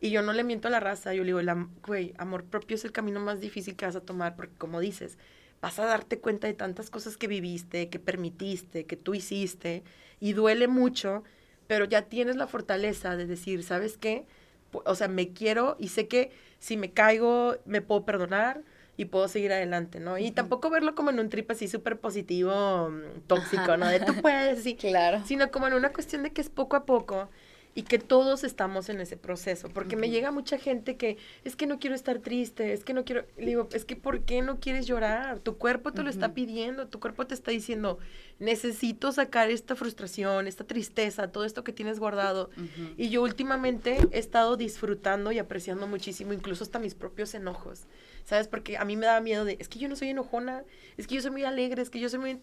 Y 0.01 0.09
yo 0.09 0.23
no 0.23 0.33
le 0.33 0.43
miento 0.43 0.69
a 0.69 0.71
la 0.71 0.79
raza, 0.79 1.13
yo 1.13 1.23
le 1.23 1.35
digo, 1.35 1.67
güey, 1.85 2.15
amor 2.17 2.45
propio 2.45 2.73
es 2.73 2.83
el 2.83 2.91
camino 2.91 3.19
más 3.19 3.41
difícil 3.41 3.75
que 3.75 3.85
vas 3.85 3.95
a 3.95 4.01
tomar, 4.01 4.35
porque 4.35 4.55
como 4.57 4.79
dices, 4.79 5.19
vas 5.61 5.79
a 5.79 5.85
darte 5.85 6.19
cuenta 6.19 6.47
de 6.47 6.53
tantas 6.53 6.89
cosas 6.89 7.17
que 7.17 7.27
viviste, 7.27 7.89
que 7.89 7.99
permitiste, 7.99 8.85
que 8.85 8.97
tú 8.97 9.15
hiciste, 9.15 9.83
y 10.19 10.33
duele 10.33 10.67
mucho, 10.67 11.23
pero 11.67 11.85
ya 11.85 12.03
tienes 12.03 12.35
la 12.35 12.47
fortaleza 12.47 13.15
de 13.15 13.25
decir, 13.25 13.63
¿sabes 13.63 13.97
qué? 13.97 14.25
O 14.71 14.95
sea, 14.95 15.07
me 15.07 15.33
quiero 15.33 15.75
y 15.79 15.89
sé 15.89 16.07
que 16.07 16.31
si 16.59 16.77
me 16.77 16.91
caigo, 16.91 17.55
me 17.65 17.81
puedo 17.81 18.05
perdonar 18.05 18.61
y 18.97 19.05
puedo 19.05 19.27
seguir 19.27 19.51
adelante, 19.51 19.99
¿no? 19.99 20.17
Y 20.17 20.31
tampoco 20.31 20.69
verlo 20.69 20.95
como 20.95 21.09
en 21.09 21.19
un 21.19 21.29
trip 21.29 21.51
así 21.51 21.67
súper 21.67 21.99
positivo, 21.99 22.89
mm, 22.89 23.21
tóxico, 23.27 23.77
¿no? 23.77 23.87
De 23.87 23.99
tú 23.99 24.13
puedes, 24.21 24.63
sí. 24.63 24.75
Claro. 24.79 25.21
Sino 25.25 25.51
como 25.51 25.67
en 25.67 25.73
una 25.73 25.91
cuestión 25.91 26.23
de 26.23 26.31
que 26.31 26.41
es 26.41 26.49
poco 26.49 26.75
a 26.75 26.85
poco 26.85 27.29
y 27.77 27.83
que 27.83 27.99
todos 27.99 28.45
estamos 28.45 28.87
en 28.87 29.01
ese 29.01 29.17
proceso, 29.17 29.67
porque 29.67 29.97
me 29.97 30.09
llega 30.09 30.31
mucha 30.31 30.57
gente 30.57 30.95
que 30.95 31.17
es 31.43 31.57
que 31.57 31.67
no 31.67 31.77
quiero 31.77 31.93
estar 31.93 32.19
triste, 32.19 32.71
es 32.71 32.85
que 32.85 32.93
no 32.93 33.03
quiero, 33.03 33.25
le 33.37 33.47
digo, 33.47 33.67
es 33.73 33.83
que 33.83 33.97
¿por 33.97 34.21
qué 34.21 34.41
no 34.41 34.61
quieres 34.61 34.87
llorar? 34.87 35.39
Tu 35.39 35.57
cuerpo 35.57 35.91
te 35.91 36.01
lo 36.01 36.09
está 36.09 36.33
pidiendo, 36.33 36.87
tu 36.87 37.01
cuerpo 37.01 37.27
te 37.27 37.33
está 37.33 37.51
diciendo, 37.51 37.99
necesito 38.39 39.11
sacar 39.11 39.51
esta 39.51 39.75
frustración, 39.75 40.47
esta 40.47 40.63
tristeza, 40.63 41.33
todo 41.33 41.43
esto 41.43 41.65
que 41.65 41.73
tienes 41.73 41.99
guardado. 41.99 42.49
Y 42.95 43.09
yo 43.09 43.21
últimamente 43.21 43.97
he 44.11 44.19
estado 44.19 44.55
disfrutando 44.55 45.33
y 45.33 45.39
apreciando 45.39 45.85
muchísimo, 45.85 46.31
incluso 46.31 46.63
hasta 46.63 46.79
mis 46.79 46.95
propios 46.95 47.33
enojos, 47.33 47.81
¿sabes? 48.23 48.47
Porque 48.47 48.77
a 48.77 48.85
mí 48.85 48.95
me 48.95 49.05
da 49.05 49.19
miedo 49.19 49.43
de, 49.43 49.57
es 49.59 49.67
que 49.67 49.79
yo 49.79 49.89
no 49.89 49.97
soy 49.97 50.09
enojona, 50.09 50.63
es 50.95 51.07
que 51.07 51.15
yo 51.15 51.21
soy 51.21 51.31
muy 51.31 51.43
alegre, 51.43 51.81
es 51.81 51.89
que 51.89 51.99
yo 51.99 52.07
soy 52.07 52.19
muy 52.19 52.39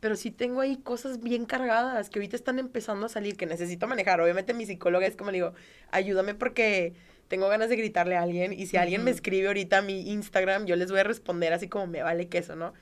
pero 0.00 0.16
sí 0.16 0.30
tengo 0.30 0.60
ahí 0.60 0.76
cosas 0.76 1.20
bien 1.20 1.44
cargadas 1.44 2.10
que 2.10 2.18
ahorita 2.18 2.36
están 2.36 2.58
empezando 2.58 3.06
a 3.06 3.08
salir, 3.08 3.36
que 3.36 3.46
necesito 3.46 3.86
manejar. 3.86 4.20
Obviamente 4.20 4.54
mi 4.54 4.66
psicóloga 4.66 5.06
es 5.06 5.16
como 5.16 5.30
le 5.30 5.38
digo, 5.38 5.54
ayúdame 5.90 6.34
porque 6.34 6.94
tengo 7.28 7.48
ganas 7.48 7.68
de 7.68 7.76
gritarle 7.76 8.16
a 8.16 8.22
alguien 8.22 8.52
y 8.52 8.66
si 8.66 8.76
alguien 8.76 9.04
me 9.04 9.10
escribe 9.10 9.48
ahorita 9.48 9.78
a 9.78 9.82
mi 9.82 10.10
Instagram, 10.10 10.66
yo 10.66 10.76
les 10.76 10.90
voy 10.90 11.00
a 11.00 11.04
responder 11.04 11.52
así 11.52 11.68
como 11.68 11.86
me 11.86 12.02
vale 12.02 12.28
queso, 12.28 12.56
¿no? 12.56 12.74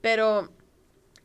Pero 0.00 0.52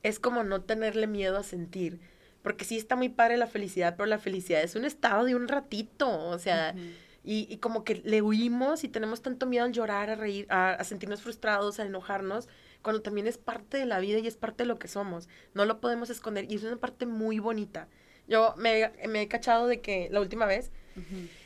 es 0.04 0.20
como 0.20 0.44
no 0.44 0.62
tenerle 0.62 1.08
miedo 1.08 1.38
a 1.38 1.44
sentir, 1.44 2.00
porque 2.42 2.66
sí 2.66 2.78
está 2.78 2.96
muy 2.96 3.10
padre 3.10 3.38
la 3.38 3.48
felicidad, 3.48 3.96
pero 3.98 4.08
la 4.08 4.20
felicidad 4.20 4.62
es 4.62 4.76
un 4.76 4.86
estado 4.86 5.26
de 5.26 5.36
un 5.36 5.48
ratito, 5.48 6.28
o 6.28 6.40
sea, 6.40 6.76
y, 7.24 7.48
y, 7.50 7.58
como 7.58 7.84
que 7.84 7.96
le 8.06 8.22
huimos 8.22 8.84
y 8.84 8.88
tenemos 8.88 9.24
tanto 9.24 9.48
miedo 9.48 9.66
al 9.66 9.72
llorar, 9.72 10.12
a 10.12 10.16
reír, 10.16 10.46
a, 10.50 10.74
a 10.74 10.84
sentirnos 10.84 11.24
frustrados, 11.24 11.80
a 11.80 11.86
enojarnos, 11.86 12.48
cuando 12.86 13.02
también 13.02 13.26
es 13.26 13.40
parte 13.40 13.78
de 13.78 13.88
la 13.88 14.00
vida 14.00 14.20
y 14.20 14.28
es 14.28 14.38
parte 14.38 14.62
de 14.62 14.68
lo 14.68 14.78
que 14.78 14.88
somos. 14.88 15.28
No 15.56 15.66
lo 15.66 15.82
podemos 15.82 16.12
esconder 16.12 16.46
y 16.52 16.54
es 16.54 16.64
una 16.64 16.78
parte 16.78 17.08
muy 17.08 17.40
bonita. 17.40 17.88
Yo 18.28 18.54
me, 18.58 18.92
he 19.02 19.28
cachado 19.28 19.66
de 19.66 19.82
que 19.82 20.08
la 20.12 20.22
última 20.22 20.46
vez 20.46 20.70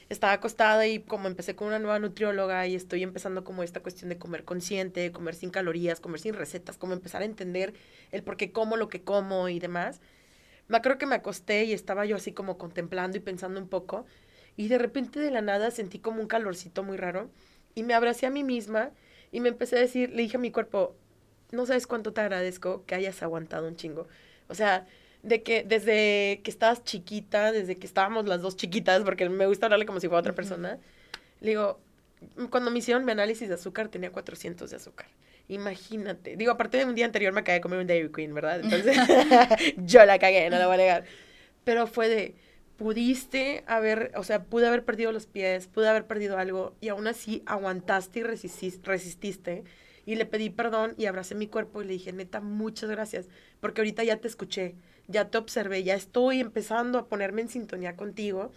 estaba 0.09 0.33
acostada 0.33 0.85
y 0.85 0.99
como 0.99 1.29
empecé 1.29 1.55
con 1.55 1.69
una 1.69 1.79
nueva 1.79 1.97
nutrióloga 1.97 2.67
y 2.67 2.75
estoy 2.75 3.03
empezando 3.03 3.45
como 3.45 3.63
esta 3.63 3.79
cuestión 3.79 4.09
de 4.09 4.17
comer 4.17 4.43
consciente, 4.43 5.13
comer 5.13 5.33
sin 5.33 5.49
calorías, 5.49 6.01
comer 6.01 6.19
sin 6.19 6.33
recetas, 6.33 6.77
como 6.77 6.91
empezar 6.91 7.21
a 7.21 7.25
entender 7.25 7.73
el 8.11 8.21
por 8.21 8.35
qué 8.35 8.51
como 8.51 8.75
lo 8.75 8.89
que 8.89 9.01
como 9.01 9.47
y 9.47 9.59
demás. 9.59 10.01
Me 10.67 10.75
acuerdo 10.75 10.97
que 10.97 11.05
me 11.05 11.15
acosté 11.15 11.63
y 11.63 11.71
estaba 11.71 12.05
yo 12.05 12.17
así 12.17 12.33
como 12.33 12.57
contemplando 12.57 13.15
y 13.15 13.21
pensando 13.21 13.61
un 13.61 13.69
poco 13.69 14.05
y 14.57 14.67
de 14.67 14.77
repente 14.77 15.21
de 15.21 15.31
la 15.31 15.41
nada 15.41 15.71
sentí 15.71 15.99
como 15.99 16.19
un 16.19 16.27
calorcito 16.27 16.83
muy 16.83 16.97
raro 16.97 17.29
y 17.75 17.83
me 17.83 17.93
abracé 17.93 18.25
a 18.25 18.29
mí 18.29 18.43
misma 18.43 18.91
y 19.31 19.39
me 19.39 19.47
empecé 19.47 19.77
a 19.77 19.79
decir, 19.79 20.09
le 20.09 20.23
dije 20.23 20.35
a 20.35 20.39
mi 20.41 20.51
cuerpo, 20.51 20.97
no 21.51 21.65
sabes 21.65 21.87
cuánto 21.87 22.13
te 22.13 22.21
agradezco 22.21 22.83
que 22.85 22.95
hayas 22.95 23.21
aguantado 23.23 23.67
un 23.67 23.75
chingo. 23.75 24.07
O 24.47 24.55
sea, 24.55 24.85
de 25.23 25.43
que 25.43 25.63
desde 25.63 26.41
que 26.43 26.51
estabas 26.51 26.83
chiquita, 26.83 27.51
desde 27.51 27.75
que 27.77 27.85
estábamos 27.85 28.25
las 28.25 28.41
dos 28.41 28.55
chiquitas, 28.55 29.03
porque 29.03 29.27
me 29.29 29.45
gusta 29.45 29.65
hablarle 29.65 29.85
como 29.85 29.99
si 29.99 30.07
fuera 30.07 30.19
otra 30.19 30.33
persona, 30.33 30.79
le 31.41 31.49
digo, 31.49 31.79
cuando 32.49 32.71
me 32.71 32.79
hicieron 32.79 33.05
mi 33.05 33.11
análisis 33.11 33.47
de 33.47 33.55
azúcar 33.55 33.89
tenía 33.89 34.11
400 34.11 34.69
de 34.69 34.75
azúcar. 34.75 35.07
Imagínate. 35.47 36.35
Digo, 36.35 36.51
aparte 36.51 36.77
de 36.77 36.85
un 36.85 36.95
día 36.95 37.05
anterior 37.05 37.33
me 37.33 37.41
acabé 37.41 37.55
de 37.55 37.61
comer 37.61 37.79
un 37.79 37.87
Dairy 37.87 38.11
Queen, 38.11 38.33
¿verdad? 38.33 38.61
Entonces, 38.61 38.97
yo 39.77 40.05
la 40.05 40.19
cagué, 40.19 40.49
no 40.49 40.59
la 40.59 40.67
voy 40.67 40.75
a 40.75 40.77
negar. 40.77 41.03
Pero 41.63 41.87
fue 41.87 42.07
de, 42.07 42.35
pudiste 42.77 43.63
haber, 43.67 44.11
o 44.15 44.23
sea, 44.23 44.43
pude 44.43 44.67
haber 44.67 44.85
perdido 44.85 45.11
los 45.11 45.25
pies, 45.25 45.67
pude 45.67 45.89
haber 45.89 46.05
perdido 46.05 46.37
algo, 46.37 46.75
y 46.81 46.89
aún 46.89 47.07
así 47.07 47.43
aguantaste 47.45 48.19
y 48.19 48.23
resististe 48.23 49.63
y 50.09 50.15
le 50.15 50.25
pedí 50.25 50.49
perdón 50.49 50.95
y 50.97 51.05
abracé 51.05 51.35
mi 51.35 51.45
cuerpo 51.45 51.83
y 51.83 51.85
le 51.85 51.93
dije, 51.93 52.11
neta, 52.11 52.41
muchas 52.41 52.89
gracias, 52.89 53.27
porque 53.59 53.81
ahorita 53.81 54.03
ya 54.03 54.17
te 54.17 54.27
escuché, 54.27 54.73
ya 55.07 55.29
te 55.29 55.37
observé, 55.37 55.83
ya 55.83 55.93
estoy 55.93 56.39
empezando 56.39 56.97
a 56.97 57.07
ponerme 57.07 57.41
en 57.41 57.47
sintonía 57.47 57.95
contigo 57.95 58.51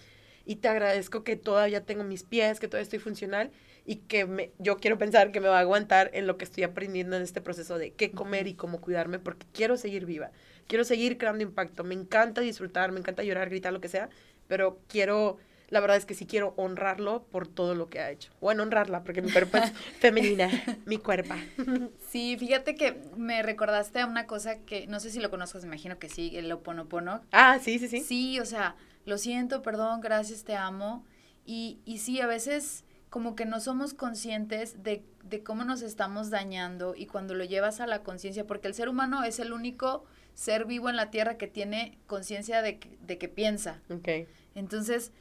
y 0.46 0.56
te 0.56 0.68
agradezco 0.68 1.24
que 1.24 1.36
todavía 1.36 1.84
tengo 1.84 2.04
mis 2.04 2.22
pies, 2.22 2.58
que 2.58 2.68
todavía 2.68 2.84
estoy 2.84 3.00
funcional 3.00 3.50
y 3.84 3.96
que 3.96 4.24
me, 4.24 4.50
yo 4.60 4.78
quiero 4.78 4.96
pensar 4.96 5.30
que 5.30 5.40
me 5.40 5.48
va 5.48 5.58
a 5.58 5.60
aguantar 5.60 6.10
en 6.14 6.26
lo 6.26 6.38
que 6.38 6.46
estoy 6.46 6.64
aprendiendo 6.64 7.16
en 7.16 7.22
este 7.22 7.42
proceso 7.42 7.76
de 7.76 7.92
qué 7.92 8.12
comer 8.12 8.46
y 8.46 8.54
cómo 8.54 8.80
cuidarme, 8.80 9.18
porque 9.18 9.46
quiero 9.52 9.76
seguir 9.76 10.06
viva, 10.06 10.30
quiero 10.68 10.84
seguir 10.84 11.18
creando 11.18 11.42
impacto, 11.42 11.84
me 11.84 11.92
encanta 11.92 12.40
disfrutar, 12.40 12.92
me 12.92 13.00
encanta 13.00 13.24
llorar, 13.24 13.50
gritar, 13.50 13.74
lo 13.74 13.82
que 13.82 13.88
sea, 13.88 14.08
pero 14.48 14.80
quiero 14.88 15.36
la 15.72 15.80
verdad 15.80 15.96
es 15.96 16.04
que 16.04 16.12
sí 16.12 16.26
quiero 16.26 16.52
honrarlo 16.58 17.22
por 17.30 17.48
todo 17.48 17.74
lo 17.74 17.88
que 17.88 17.98
ha 17.98 18.10
hecho. 18.10 18.30
Bueno, 18.42 18.62
honrarla, 18.62 19.04
porque 19.04 19.22
mi 19.22 19.32
cuerpo 19.32 19.56
es 19.56 19.72
femenina, 20.00 20.50
mi 20.84 20.98
cuerpo. 20.98 21.34
Sí, 22.10 22.36
fíjate 22.38 22.74
que 22.74 23.00
me 23.16 23.42
recordaste 23.42 24.00
a 24.00 24.06
una 24.06 24.26
cosa 24.26 24.58
que, 24.58 24.86
no 24.86 25.00
sé 25.00 25.08
si 25.08 25.18
lo 25.18 25.30
conozcas, 25.30 25.64
imagino 25.64 25.98
que 25.98 26.10
sí, 26.10 26.36
el 26.36 26.52
oponopono. 26.52 27.22
Ah, 27.32 27.58
sí, 27.58 27.78
sí, 27.78 27.88
sí. 27.88 28.00
Sí, 28.00 28.38
o 28.38 28.44
sea, 28.44 28.76
lo 29.06 29.16
siento, 29.16 29.62
perdón, 29.62 30.02
gracias, 30.02 30.44
te 30.44 30.54
amo. 30.54 31.06
Y, 31.46 31.80
y 31.86 31.98
sí, 31.98 32.20
a 32.20 32.26
veces 32.26 32.84
como 33.08 33.34
que 33.34 33.46
no 33.46 33.60
somos 33.60 33.94
conscientes 33.94 34.82
de, 34.82 35.02
de 35.24 35.42
cómo 35.42 35.64
nos 35.64 35.80
estamos 35.80 36.28
dañando 36.28 36.94
y 36.94 37.06
cuando 37.06 37.34
lo 37.34 37.44
llevas 37.44 37.80
a 37.80 37.86
la 37.86 38.02
conciencia, 38.02 38.46
porque 38.46 38.68
el 38.68 38.74
ser 38.74 38.90
humano 38.90 39.24
es 39.24 39.38
el 39.38 39.54
único 39.54 40.04
ser 40.34 40.66
vivo 40.66 40.90
en 40.90 40.96
la 40.96 41.10
Tierra 41.10 41.38
que 41.38 41.46
tiene 41.46 41.96
conciencia 42.06 42.60
de, 42.60 42.78
de 43.00 43.16
que 43.16 43.28
piensa. 43.28 43.80
Ok. 43.88 44.28
Entonces, 44.54 45.12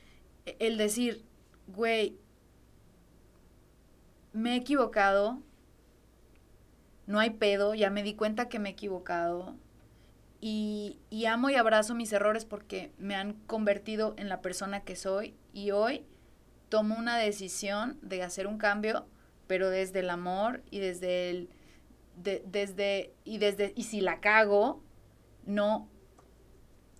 el 0.59 0.77
decir, 0.77 1.23
güey, 1.67 2.17
me 4.33 4.53
he 4.53 4.55
equivocado, 4.57 5.41
no 7.07 7.19
hay 7.19 7.31
pedo, 7.31 7.75
ya 7.75 7.89
me 7.89 8.03
di 8.03 8.15
cuenta 8.15 8.49
que 8.49 8.59
me 8.59 8.69
he 8.69 8.71
equivocado 8.73 9.55
y, 10.39 10.99
y, 11.09 11.25
amo 11.25 11.49
y 11.49 11.55
abrazo 11.55 11.93
mis 11.93 12.13
errores 12.13 12.45
porque 12.45 12.91
me 12.97 13.15
han 13.15 13.33
convertido 13.33 14.15
en 14.17 14.29
la 14.29 14.41
persona 14.41 14.81
que 14.81 14.95
soy 14.95 15.35
y 15.53 15.71
hoy 15.71 16.05
tomo 16.69 16.95
una 16.95 17.17
decisión 17.17 17.99
de 18.01 18.23
hacer 18.23 18.47
un 18.47 18.57
cambio, 18.57 19.05
pero 19.47 19.69
desde 19.69 19.99
el 19.99 20.09
amor 20.09 20.63
y 20.71 20.79
desde 20.79 21.29
el, 21.29 21.49
desde, 22.15 23.13
y 23.23 23.37
desde, 23.37 23.73
y 23.75 23.83
si 23.83 24.01
la 24.01 24.19
cago, 24.19 24.81
no 25.45 25.89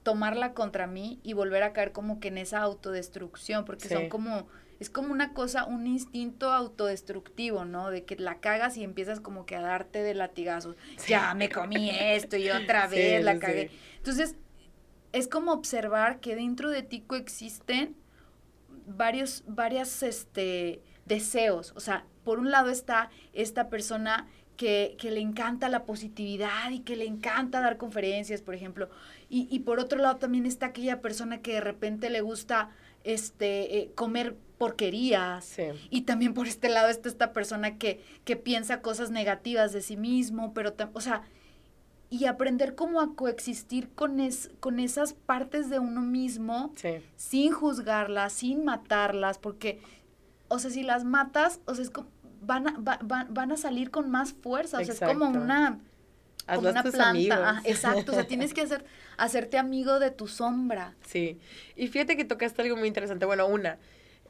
tomarla 0.04 0.54
contra 0.54 0.88
mí 0.88 1.20
y 1.24 1.34
volver 1.34 1.64
a 1.64 1.74
caer 1.74 1.92
como 1.92 2.20
que 2.20 2.30
en 2.30 2.38
esa 2.38 2.60
autodestrucción, 2.60 3.66
porque 3.66 3.88
son 3.88 4.10
como, 4.10 4.48
es 4.80 4.90
como 4.90 5.12
una 5.12 5.34
cosa, 5.34 5.66
un 5.66 5.86
instinto 5.88 6.52
autodestructivo, 6.52 7.66
¿no? 7.66 7.92
De 7.92 8.04
que 8.04 8.16
la 8.16 8.40
cagas 8.40 8.78
y 8.78 8.84
empiezas 8.84 9.20
como 9.20 9.46
que 9.46 9.56
a 9.56 9.62
darte 9.62 10.02
de 10.02 10.14
latigazos. 10.14 10.76
Ya 11.08 11.34
me 11.34 11.50
comí 11.50 11.92
esto 11.92 12.38
y 12.38 12.50
otra 12.50 12.88
vez 12.88 13.24
la 13.24 13.38
cagué. 13.38 13.72
Entonces, 13.98 14.36
es 15.12 15.28
como 15.28 15.52
observar 15.52 16.20
que 16.20 16.36
dentro 16.36 16.70
de 16.70 16.84
ti 16.84 17.02
coexisten 17.02 17.96
varios, 18.88 19.44
varias, 19.48 20.04
este, 20.04 20.82
deseos. 21.06 21.74
O 21.76 21.80
sea, 21.80 22.06
por 22.24 22.40
un 22.40 22.52
lado 22.52 22.70
está 22.70 23.10
esta 23.34 23.70
persona 23.70 24.28
que, 24.62 24.96
que, 25.00 25.10
le 25.10 25.22
encanta 25.22 25.70
la 25.70 25.86
positividad 25.86 26.70
y 26.70 26.82
que 26.82 26.96
le 26.96 27.08
encanta 27.08 27.62
dar 27.62 27.78
conferencias, 27.78 28.44
por 28.44 28.54
ejemplo, 28.54 28.92
y, 29.28 29.48
y, 29.50 29.62
por 29.62 29.80
otro 29.80 29.98
lado 29.98 30.18
también 30.18 30.46
está 30.46 30.68
aquella 30.68 31.02
persona 31.02 31.42
que 31.42 31.54
de 31.54 31.62
repente 31.62 32.12
le 32.12 32.22
gusta 32.22 32.70
este, 33.04 33.80
eh, 33.80 33.92
comer 33.96 34.36
porquerías. 34.60 35.58
Y 35.90 36.02
también 36.02 36.36
por 36.36 36.46
este 36.46 36.70
lado 36.70 36.90
está 36.90 37.10
esta 37.10 37.34
persona 37.34 37.80
que, 37.80 38.04
que 38.24 38.36
piensa 38.36 38.84
cosas 38.84 39.10
negativas 39.10 39.74
de 39.74 39.82
sí 39.82 39.98
mismo, 39.98 40.54
pero, 40.54 40.76
o 40.94 41.02
sea, 41.02 41.24
y 42.12 42.26
aprender 42.26 42.76
cómo 42.76 43.02
a 43.02 43.16
coexistir 43.16 43.90
con, 43.96 44.20
es, 44.20 44.52
con 44.60 44.80
esas 44.80 45.14
partes 45.14 45.72
de 45.72 45.80
uno 45.80 46.02
mismo 46.02 46.72
sin 47.16 47.52
juzgarlas, 47.52 48.34
sin 48.34 48.64
matarlas, 48.64 49.40
porque, 49.40 49.80
o 50.50 50.60
sea, 50.60 50.70
si 50.70 50.84
las 50.84 51.04
matas, 51.04 51.62
o 51.66 51.74
sea, 51.74 51.84
es 51.84 51.90
como, 51.90 52.10
van, 52.42 52.68
a, 52.68 53.00
van 53.30 53.52
a 53.52 53.58
salir 53.58 53.92
con 53.92 54.10
más 54.10 54.34
fuerza, 54.34 54.80
o 54.80 54.84
sea, 54.84 54.94
es 54.94 55.00
como 55.00 55.30
una 55.30 55.80
como 56.48 56.70
una 56.70 56.84
planta. 56.84 57.62
exacto, 57.66 58.12
o 58.12 58.16
sea, 58.16 58.26
tienes 58.26 58.54
que 58.54 58.62
hacer, 58.62 58.84
hacerte 59.18 59.58
amigo 59.58 60.00
de 60.00 60.12
tu 60.12 60.28
sombra. 60.28 60.96
Sí, 61.06 61.40
y 61.76 61.88
fíjate 61.88 62.18
que 62.18 62.26
tocaste 62.26 62.62
algo 62.62 62.78
muy 62.78 62.88
interesante. 62.88 63.26
Bueno, 63.26 63.48
una, 63.48 63.78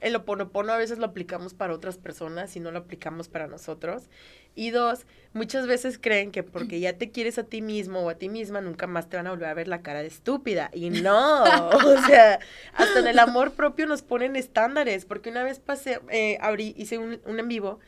el 0.01 0.15
oponopono 0.15 0.73
a 0.73 0.77
veces 0.77 0.97
lo 0.99 1.05
aplicamos 1.05 1.53
para 1.53 1.73
otras 1.73 1.97
personas 1.97 2.55
y 2.55 2.59
no 2.59 2.71
lo 2.71 2.79
aplicamos 2.79 3.27
para 3.27 3.47
nosotros. 3.47 4.03
Y 4.53 4.71
dos, 4.71 5.05
muchas 5.31 5.65
veces 5.65 5.97
creen 5.97 6.31
que 6.31 6.43
porque 6.43 6.81
ya 6.81 6.97
te 6.97 7.09
quieres 7.09 7.37
a 7.37 7.43
ti 7.43 7.61
mismo 7.61 8.01
o 8.01 8.09
a 8.09 8.15
ti 8.15 8.27
misma, 8.27 8.59
nunca 8.59 8.85
más 8.85 9.07
te 9.07 9.15
van 9.15 9.27
a 9.27 9.29
volver 9.29 9.47
a 9.47 9.53
ver 9.53 9.69
la 9.69 9.81
cara 9.81 10.01
de 10.01 10.07
estúpida. 10.07 10.69
Y 10.73 10.89
no, 10.89 11.43
o 11.71 12.01
sea, 12.05 12.39
hasta 12.73 12.99
en 12.99 13.07
el 13.07 13.19
amor 13.19 13.53
propio 13.53 13.87
nos 13.87 14.01
ponen 14.01 14.35
estándares, 14.35 15.05
porque 15.05 15.29
una 15.29 15.43
vez 15.43 15.59
pasé, 15.59 16.01
eh, 16.09 16.37
abrí, 16.41 16.73
hice 16.77 16.97
un, 16.97 17.21
un 17.25 17.39
en 17.39 17.47
vivo 17.47 17.79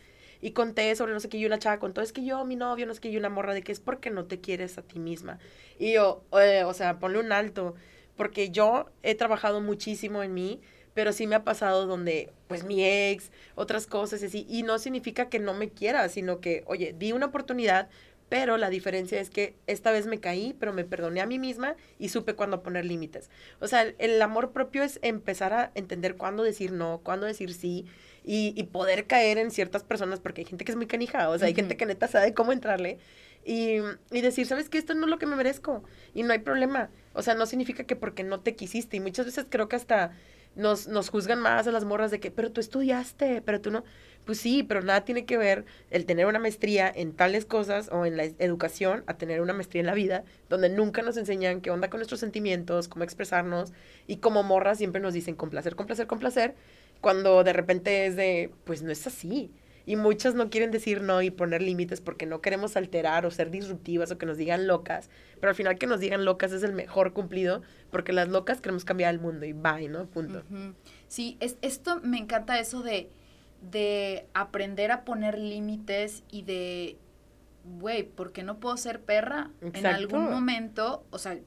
y 0.44 0.52
conté 0.52 0.94
sobre 0.98 1.14
no 1.14 1.22
sé 1.22 1.30
qué, 1.30 1.38
y 1.38 1.46
una 1.46 1.58
chava 1.58 1.80
contó, 1.80 2.02
es 2.02 2.12
que 2.12 2.26
yo, 2.26 2.44
mi 2.44 2.58
novio, 2.58 2.86
no 2.86 2.94
sé 2.94 3.00
qué, 3.00 3.08
y 3.08 3.16
una 3.16 3.30
morra 3.30 3.54
de 3.54 3.62
que 3.62 3.72
es 3.72 3.80
porque 3.80 4.10
no 4.10 4.26
te 4.26 4.42
quieres 4.42 4.78
a 4.78 4.82
ti 4.82 5.00
misma. 5.00 5.40
Y 5.80 5.94
yo, 5.94 6.26
eh, 6.38 6.66
o 6.66 6.74
sea, 6.74 7.00
ponle 7.00 7.20
un 7.22 7.32
alto, 7.32 7.76
porque 8.18 8.50
yo 8.50 8.92
he 9.04 9.16
trabajado 9.16 9.62
muchísimo 9.62 10.22
en 10.22 10.34
mí, 10.34 10.60
pero 10.94 11.14
sí 11.14 11.28
me 11.28 11.36
ha 11.36 11.46
pasado 11.46 11.86
donde, 11.88 12.34
pues, 12.50 12.66
mi 12.66 12.86
ex, 12.86 13.32
otras 13.56 13.88
cosas 13.88 14.22
y 14.22 14.26
así, 14.26 14.46
y 14.50 14.64
no 14.64 14.80
significa 14.80 15.30
que 15.30 15.40
no 15.40 15.54
me 15.54 15.70
quiera, 15.70 16.10
sino 16.10 16.42
que, 16.42 16.66
oye, 16.68 16.94
di 17.00 17.14
una 17.14 17.28
oportunidad, 17.28 17.88
pero 18.28 18.58
la 18.58 18.70
diferencia 18.70 19.22
es 19.22 19.30
que 19.30 19.56
esta 19.66 19.92
vez 19.92 20.08
me 20.08 20.20
caí, 20.20 20.56
pero 20.60 20.74
me 20.74 20.84
perdoné 20.84 21.22
a 21.22 21.26
mí 21.26 21.40
misma 21.40 21.78
y 22.00 22.10
supe 22.10 22.34
cuándo 22.34 22.64
poner 22.64 22.84
límites. 22.84 23.30
O 23.62 23.68
sea, 23.68 23.84
el 23.98 24.22
amor 24.22 24.52
propio 24.52 24.84
es 24.84 25.00
empezar 25.04 25.54
a 25.54 25.72
entender 25.76 26.18
cuándo 26.18 26.44
decir 26.44 26.74
no, 26.74 27.00
cuándo 27.02 27.28
decir 27.28 27.54
sí, 27.54 27.86
y, 28.24 28.54
y, 28.56 28.64
poder 28.64 29.06
caer 29.06 29.38
en 29.38 29.52
ciertas 29.52 29.84
personas, 29.84 30.20
porque 30.20 30.42
hay 30.42 30.46
gente 30.46 30.66
que 30.66 30.72
es 30.72 30.76
muy 30.76 30.88
canija, 30.88 31.30
o 31.30 31.38
sea, 31.38 31.48
hay 31.48 31.54
gente 31.54 31.78
que 31.78 31.86
neta 31.86 32.08
sabe 32.08 32.34
cómo 32.34 32.52
entrarle, 32.52 33.00
y, 33.46 33.80
y, 34.12 34.22
decir, 34.22 34.46
¿sabes 34.46 34.70
qué? 34.70 34.78
Esto 34.78 34.94
no 34.94 35.06
es 35.06 35.10
lo 35.10 35.20
que 35.20 35.26
me 35.26 35.36
merezco, 35.36 35.84
y 36.14 36.24
no 36.24 36.34
hay 36.34 36.40
problema, 36.40 36.90
o 37.14 37.22
sea, 37.22 37.36
no 37.36 37.46
significa 37.46 37.84
que 37.84 37.96
porque 37.96 38.24
no 38.24 38.40
te 38.40 38.56
quisiste, 38.56 38.98
y 38.98 39.00
muchas 39.00 39.26
veces 39.26 39.46
creo 39.50 39.68
que 39.68 39.76
hasta 39.76 40.12
nos, 40.56 40.88
nos 40.88 41.10
juzgan 41.10 41.40
más 41.40 41.68
a 41.68 41.72
las 41.72 41.86
morras 41.86 42.12
de 42.12 42.20
que, 42.20 42.32
pero 42.32 42.52
tú 42.52 42.62
estudiaste, 42.62 43.42
pero 43.42 43.60
tú 43.62 43.72
no, 43.72 43.84
pues 44.26 44.40
sí, 44.40 44.64
pero 44.64 44.82
nada 44.82 45.04
tiene 45.04 45.26
que 45.26 45.38
ver 45.38 45.66
el 45.90 46.06
tener 46.06 46.26
una 46.28 46.40
maestría 46.40 46.92
en 46.94 47.14
tales 47.14 47.46
cosas 47.46 47.90
o 47.92 48.06
en 48.06 48.18
la 48.18 48.24
educación 48.24 49.04
a 49.08 49.16
tener 49.16 49.42
una 49.42 49.54
maestría 49.54 49.82
en 49.82 49.88
la 49.88 49.94
vida, 49.94 50.24
donde 50.50 50.70
nunca 50.70 51.02
nos 51.02 51.18
enseñan 51.18 51.62
qué 51.62 51.72
onda 51.72 51.90
con 51.90 52.00
nuestros 52.00 52.20
sentimientos, 52.20 52.88
cómo 52.88 53.04
expresarnos, 53.04 53.74
y 54.08 54.18
como 54.18 54.44
morras 54.44 54.78
siempre 54.78 55.02
nos 55.02 55.14
dicen 55.14 55.36
complacer, 55.36 55.76
complacer, 55.76 56.08
complacer, 56.08 56.56
cuando 57.04 57.44
de 57.44 57.52
repente 57.52 58.06
es 58.06 58.16
de, 58.16 58.50
pues 58.64 58.82
no 58.82 58.90
es 58.90 59.06
así. 59.06 59.52
Y 59.86 59.98
muchas 59.98 60.36
no 60.36 60.50
quieren 60.50 60.72
decir 60.72 61.02
no 61.02 61.22
y 61.22 61.32
poner 61.32 61.62
límites 61.62 62.00
porque 62.00 62.26
no 62.26 62.40
queremos 62.40 62.78
alterar 62.78 63.26
o 63.26 63.32
ser 63.32 63.52
disruptivas 63.52 64.10
o 64.10 64.18
que 64.18 64.26
nos 64.26 64.38
digan 64.38 64.68
locas. 64.68 65.10
Pero 65.42 65.50
al 65.50 65.56
final 65.56 65.78
que 65.78 65.86
nos 65.86 66.00
digan 66.00 66.24
locas 66.24 66.54
es 66.54 66.64
el 66.64 66.72
mejor 66.72 67.12
cumplido 67.12 67.62
porque 67.92 68.14
las 68.14 68.30
locas 68.30 68.62
queremos 68.62 68.86
cambiar 68.86 69.14
el 69.14 69.20
mundo 69.20 69.46
y 69.46 69.52
bye, 69.52 69.90
¿no? 69.90 70.06
Punto. 70.06 70.44
Sí, 71.10 71.36
es, 71.42 71.58
esto 71.62 72.00
me 72.02 72.18
encanta 72.18 72.58
eso 72.58 72.82
de, 72.82 73.10
de 73.70 74.26
aprender 74.34 74.90
a 74.94 75.04
poner 75.04 75.38
límites 75.38 76.24
y 76.32 76.44
de, 76.44 76.98
güey, 77.66 78.04
¿por 78.04 78.32
qué 78.32 78.44
no 78.44 78.62
puedo 78.62 78.78
ser 78.78 79.02
perra? 79.02 79.52
En 79.60 79.86
algún 79.86 80.32
momento, 80.32 81.04
o 81.10 81.18
sea, 81.18 81.38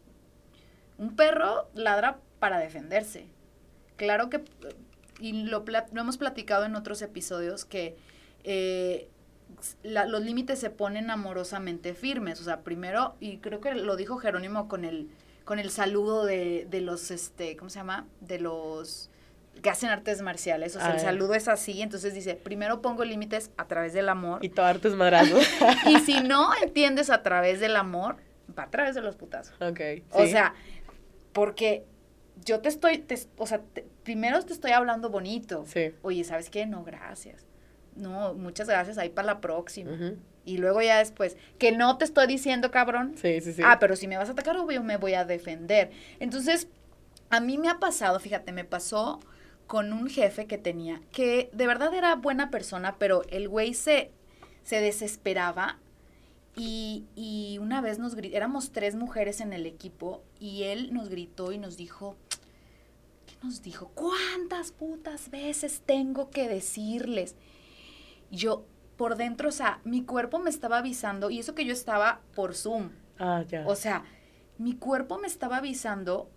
un 0.98 1.16
perro 1.16 1.70
ladra 1.72 2.18
para 2.40 2.58
defenderse. 2.58 3.28
Claro 3.96 4.28
que 4.28 4.44
y 5.20 5.44
lo, 5.44 5.64
lo 5.92 6.00
hemos 6.00 6.16
platicado 6.18 6.64
en 6.64 6.76
otros 6.76 7.02
episodios, 7.02 7.64
que 7.64 7.96
eh, 8.44 9.08
los 9.82 10.22
límites 10.22 10.58
se 10.58 10.70
ponen 10.70 11.10
amorosamente 11.10 11.94
firmes. 11.94 12.40
O 12.40 12.44
sea, 12.44 12.60
primero, 12.60 13.16
y 13.20 13.38
creo 13.38 13.60
que 13.60 13.74
lo 13.74 13.96
dijo 13.96 14.18
Jerónimo 14.18 14.68
con 14.68 14.84
el, 14.84 15.08
con 15.44 15.58
el 15.58 15.70
saludo 15.70 16.24
de, 16.24 16.66
de 16.68 16.80
los, 16.80 17.10
este, 17.10 17.56
¿cómo 17.56 17.70
se 17.70 17.78
llama? 17.78 18.06
De 18.20 18.38
los 18.38 19.10
que 19.62 19.70
hacen 19.70 19.88
artes 19.88 20.20
marciales. 20.20 20.76
O 20.76 20.80
sea, 20.80 20.92
el 20.92 21.00
saludo 21.00 21.34
es 21.34 21.48
así. 21.48 21.80
Entonces 21.80 22.14
dice, 22.14 22.34
primero 22.34 22.82
pongo 22.82 23.04
límites 23.04 23.50
a 23.56 23.66
través 23.66 23.92
del 23.92 24.08
amor. 24.08 24.44
Y 24.44 24.50
todo 24.50 24.66
artes 24.66 24.94
madrazos. 24.94 25.46
y 25.86 25.98
si 26.00 26.20
no 26.20 26.50
entiendes 26.62 27.10
a 27.10 27.22
través 27.22 27.60
del 27.60 27.76
amor, 27.76 28.16
va 28.56 28.64
a 28.64 28.70
través 28.70 28.94
de 28.94 29.00
los 29.00 29.16
putazos. 29.16 29.54
Ok. 29.60 29.80
O 30.10 30.26
sea, 30.26 30.54
porque 31.32 31.84
yo 32.46 32.60
te 32.60 32.68
estoy, 32.68 33.04
o 33.36 33.46
sea, 33.46 33.60
primero 34.04 34.40
te 34.42 34.52
estoy 34.52 34.70
hablando 34.70 35.10
bonito. 35.10 35.64
Sí. 35.66 35.92
Oye, 36.02 36.24
¿sabes 36.24 36.48
qué? 36.48 36.64
No, 36.64 36.84
gracias. 36.84 37.44
No, 37.96 38.34
muchas 38.34 38.68
gracias, 38.68 38.98
ahí 38.98 39.10
para 39.10 39.26
la 39.26 39.40
próxima. 39.40 39.90
Y 40.44 40.58
luego 40.58 40.80
ya 40.80 40.98
después, 40.98 41.36
que 41.58 41.72
no 41.72 41.98
te 41.98 42.04
estoy 42.04 42.28
diciendo, 42.28 42.70
cabrón. 42.70 43.14
Sí, 43.20 43.40
sí, 43.40 43.52
sí. 43.52 43.62
Ah, 43.64 43.78
pero 43.80 43.96
si 43.96 44.06
me 44.06 44.16
vas 44.16 44.28
a 44.28 44.32
atacar, 44.32 44.56
obvio 44.56 44.82
me 44.82 44.96
voy 44.96 45.14
a 45.14 45.24
defender. 45.24 45.90
Entonces, 46.20 46.68
a 47.30 47.40
mí 47.40 47.58
me 47.58 47.68
ha 47.68 47.78
pasado, 47.78 48.20
fíjate, 48.20 48.52
me 48.52 48.64
pasó 48.64 49.18
con 49.66 49.92
un 49.92 50.08
jefe 50.08 50.46
que 50.46 50.58
tenía, 50.58 51.00
que 51.10 51.50
de 51.52 51.66
verdad 51.66 51.92
era 51.92 52.14
buena 52.14 52.50
persona, 52.50 52.96
pero 52.98 53.22
el 53.30 53.48
güey 53.48 53.74
se, 53.74 54.12
se 54.62 54.80
desesperaba 54.80 55.80
y, 56.56 57.04
y 57.14 57.58
una 57.58 57.80
vez 57.80 57.98
nos 57.98 58.14
gritó, 58.14 58.36
éramos 58.36 58.72
tres 58.72 58.96
mujeres 58.96 59.40
en 59.40 59.52
el 59.52 59.66
equipo 59.66 60.22
y 60.40 60.64
él 60.64 60.92
nos 60.92 61.08
gritó 61.08 61.52
y 61.52 61.58
nos 61.58 61.76
dijo, 61.76 62.16
¿qué 63.26 63.34
nos 63.42 63.62
dijo? 63.62 63.90
¿Cuántas 63.94 64.72
putas 64.72 65.30
veces 65.30 65.82
tengo 65.84 66.30
que 66.30 66.48
decirles? 66.48 67.36
Yo 68.30 68.64
por 68.96 69.16
dentro, 69.16 69.50
o 69.50 69.52
sea, 69.52 69.80
mi 69.84 70.04
cuerpo 70.04 70.38
me 70.38 70.50
estaba 70.50 70.78
avisando 70.78 71.30
y 71.30 71.38
eso 71.40 71.54
que 71.54 71.64
yo 71.66 71.72
estaba 71.72 72.22
por 72.34 72.54
Zoom. 72.54 72.90
Ah, 73.18 73.44
ya. 73.46 73.66
O 73.66 73.74
sea, 73.74 74.04
mi 74.58 74.74
cuerpo 74.74 75.18
me 75.18 75.26
estaba 75.26 75.58
avisando 75.58 76.30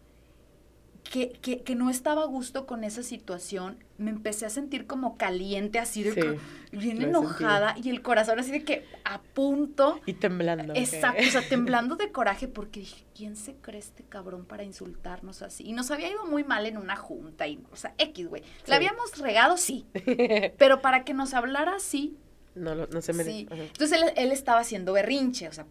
que, 1.03 1.31
que, 1.41 1.61
que, 1.61 1.75
no 1.75 1.89
estaba 1.89 2.23
a 2.23 2.25
gusto 2.25 2.65
con 2.65 2.83
esa 2.83 3.03
situación, 3.03 3.83
me 3.97 4.11
empecé 4.11 4.45
a 4.45 4.49
sentir 4.49 4.85
como 4.85 5.17
caliente, 5.17 5.79
así 5.79 6.03
de 6.03 6.13
que, 6.13 6.39
bien 6.71 7.01
enojada 7.01 7.75
y 7.81 7.89
el 7.89 8.01
corazón 8.01 8.39
así 8.39 8.51
de 8.51 8.63
que 8.63 8.85
a 9.03 9.21
punto. 9.21 9.99
Y 10.05 10.13
temblando. 10.13 10.73
Exacto, 10.75 11.23
o 11.27 11.31
sea, 11.31 11.41
temblando 11.49 11.95
de 11.95 12.11
coraje 12.11 12.47
porque 12.47 12.81
dije, 12.81 13.05
¿quién 13.15 13.35
se 13.35 13.55
cree 13.55 13.79
este 13.79 14.03
cabrón 14.03 14.45
para 14.45 14.63
insultarnos 14.63 15.41
así? 15.41 15.63
Y 15.67 15.73
nos 15.73 15.89
había 15.91 16.11
ido 16.11 16.25
muy 16.25 16.43
mal 16.43 16.65
en 16.65 16.77
una 16.77 16.95
junta, 16.95 17.47
y, 17.47 17.59
o 17.71 17.75
sea, 17.75 17.93
X, 17.97 18.27
güey. 18.27 18.43
La 18.67 18.75
habíamos 18.75 19.17
regado, 19.17 19.57
sí, 19.57 19.85
pero 20.57 20.81
para 20.81 21.03
que 21.03 21.13
nos 21.13 21.33
hablara 21.33 21.75
así. 21.75 22.17
No, 22.55 22.75
no 22.75 23.01
se 23.01 23.13
merece. 23.13 23.31
Sí. 23.31 23.47
Entonces 23.49 23.91
él, 24.01 24.11
él, 24.15 24.31
estaba 24.31 24.59
haciendo 24.59 24.93
berrinche, 24.93 25.47
o 25.47 25.51
sea, 25.53 25.65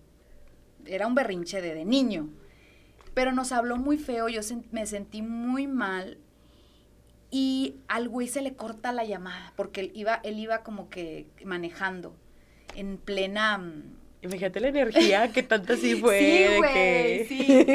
era 0.86 1.06
un 1.06 1.14
berrinche 1.14 1.60
de, 1.60 1.74
de 1.74 1.84
niño 1.84 2.28
pero 3.18 3.32
nos 3.32 3.50
habló 3.50 3.76
muy 3.78 3.98
feo, 3.98 4.28
yo 4.28 4.40
me 4.70 4.86
sentí 4.86 5.22
muy 5.22 5.66
mal 5.66 6.18
y 7.32 7.74
al 7.88 8.08
güey 8.08 8.28
se 8.28 8.42
le 8.42 8.54
corta 8.54 8.92
la 8.92 9.02
llamada 9.02 9.52
porque 9.56 9.80
él 9.80 9.90
iba, 9.92 10.20
él 10.22 10.38
iba 10.38 10.62
como 10.62 10.88
que 10.88 11.26
manejando 11.44 12.14
en 12.76 12.96
plena... 12.96 13.58
Mm, 13.58 13.96
Imagínate 14.22 14.60
la 14.60 14.68
energía 14.68 15.32
que 15.32 15.42
tanto 15.42 15.72
así 15.72 15.96
fue. 16.00 16.20
Sí, 16.20 16.56
güey, 16.58 17.26
sí. 17.26 17.66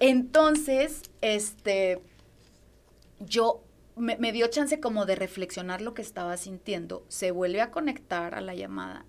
Entonces, 0.00 1.02
este, 1.20 2.00
yo 3.20 3.62
me, 3.94 4.16
me, 4.16 4.32
dio 4.32 4.48
chance 4.48 4.80
como 4.80 5.06
de 5.06 5.14
reflexionar 5.14 5.80
lo 5.80 5.94
que 5.94 6.02
estaba 6.02 6.36
sintiendo. 6.36 7.04
Se 7.06 7.30
vuelve 7.30 7.60
a 7.60 7.70
conectar 7.70 8.34
a 8.34 8.40
la 8.40 8.56
llamada. 8.56 9.04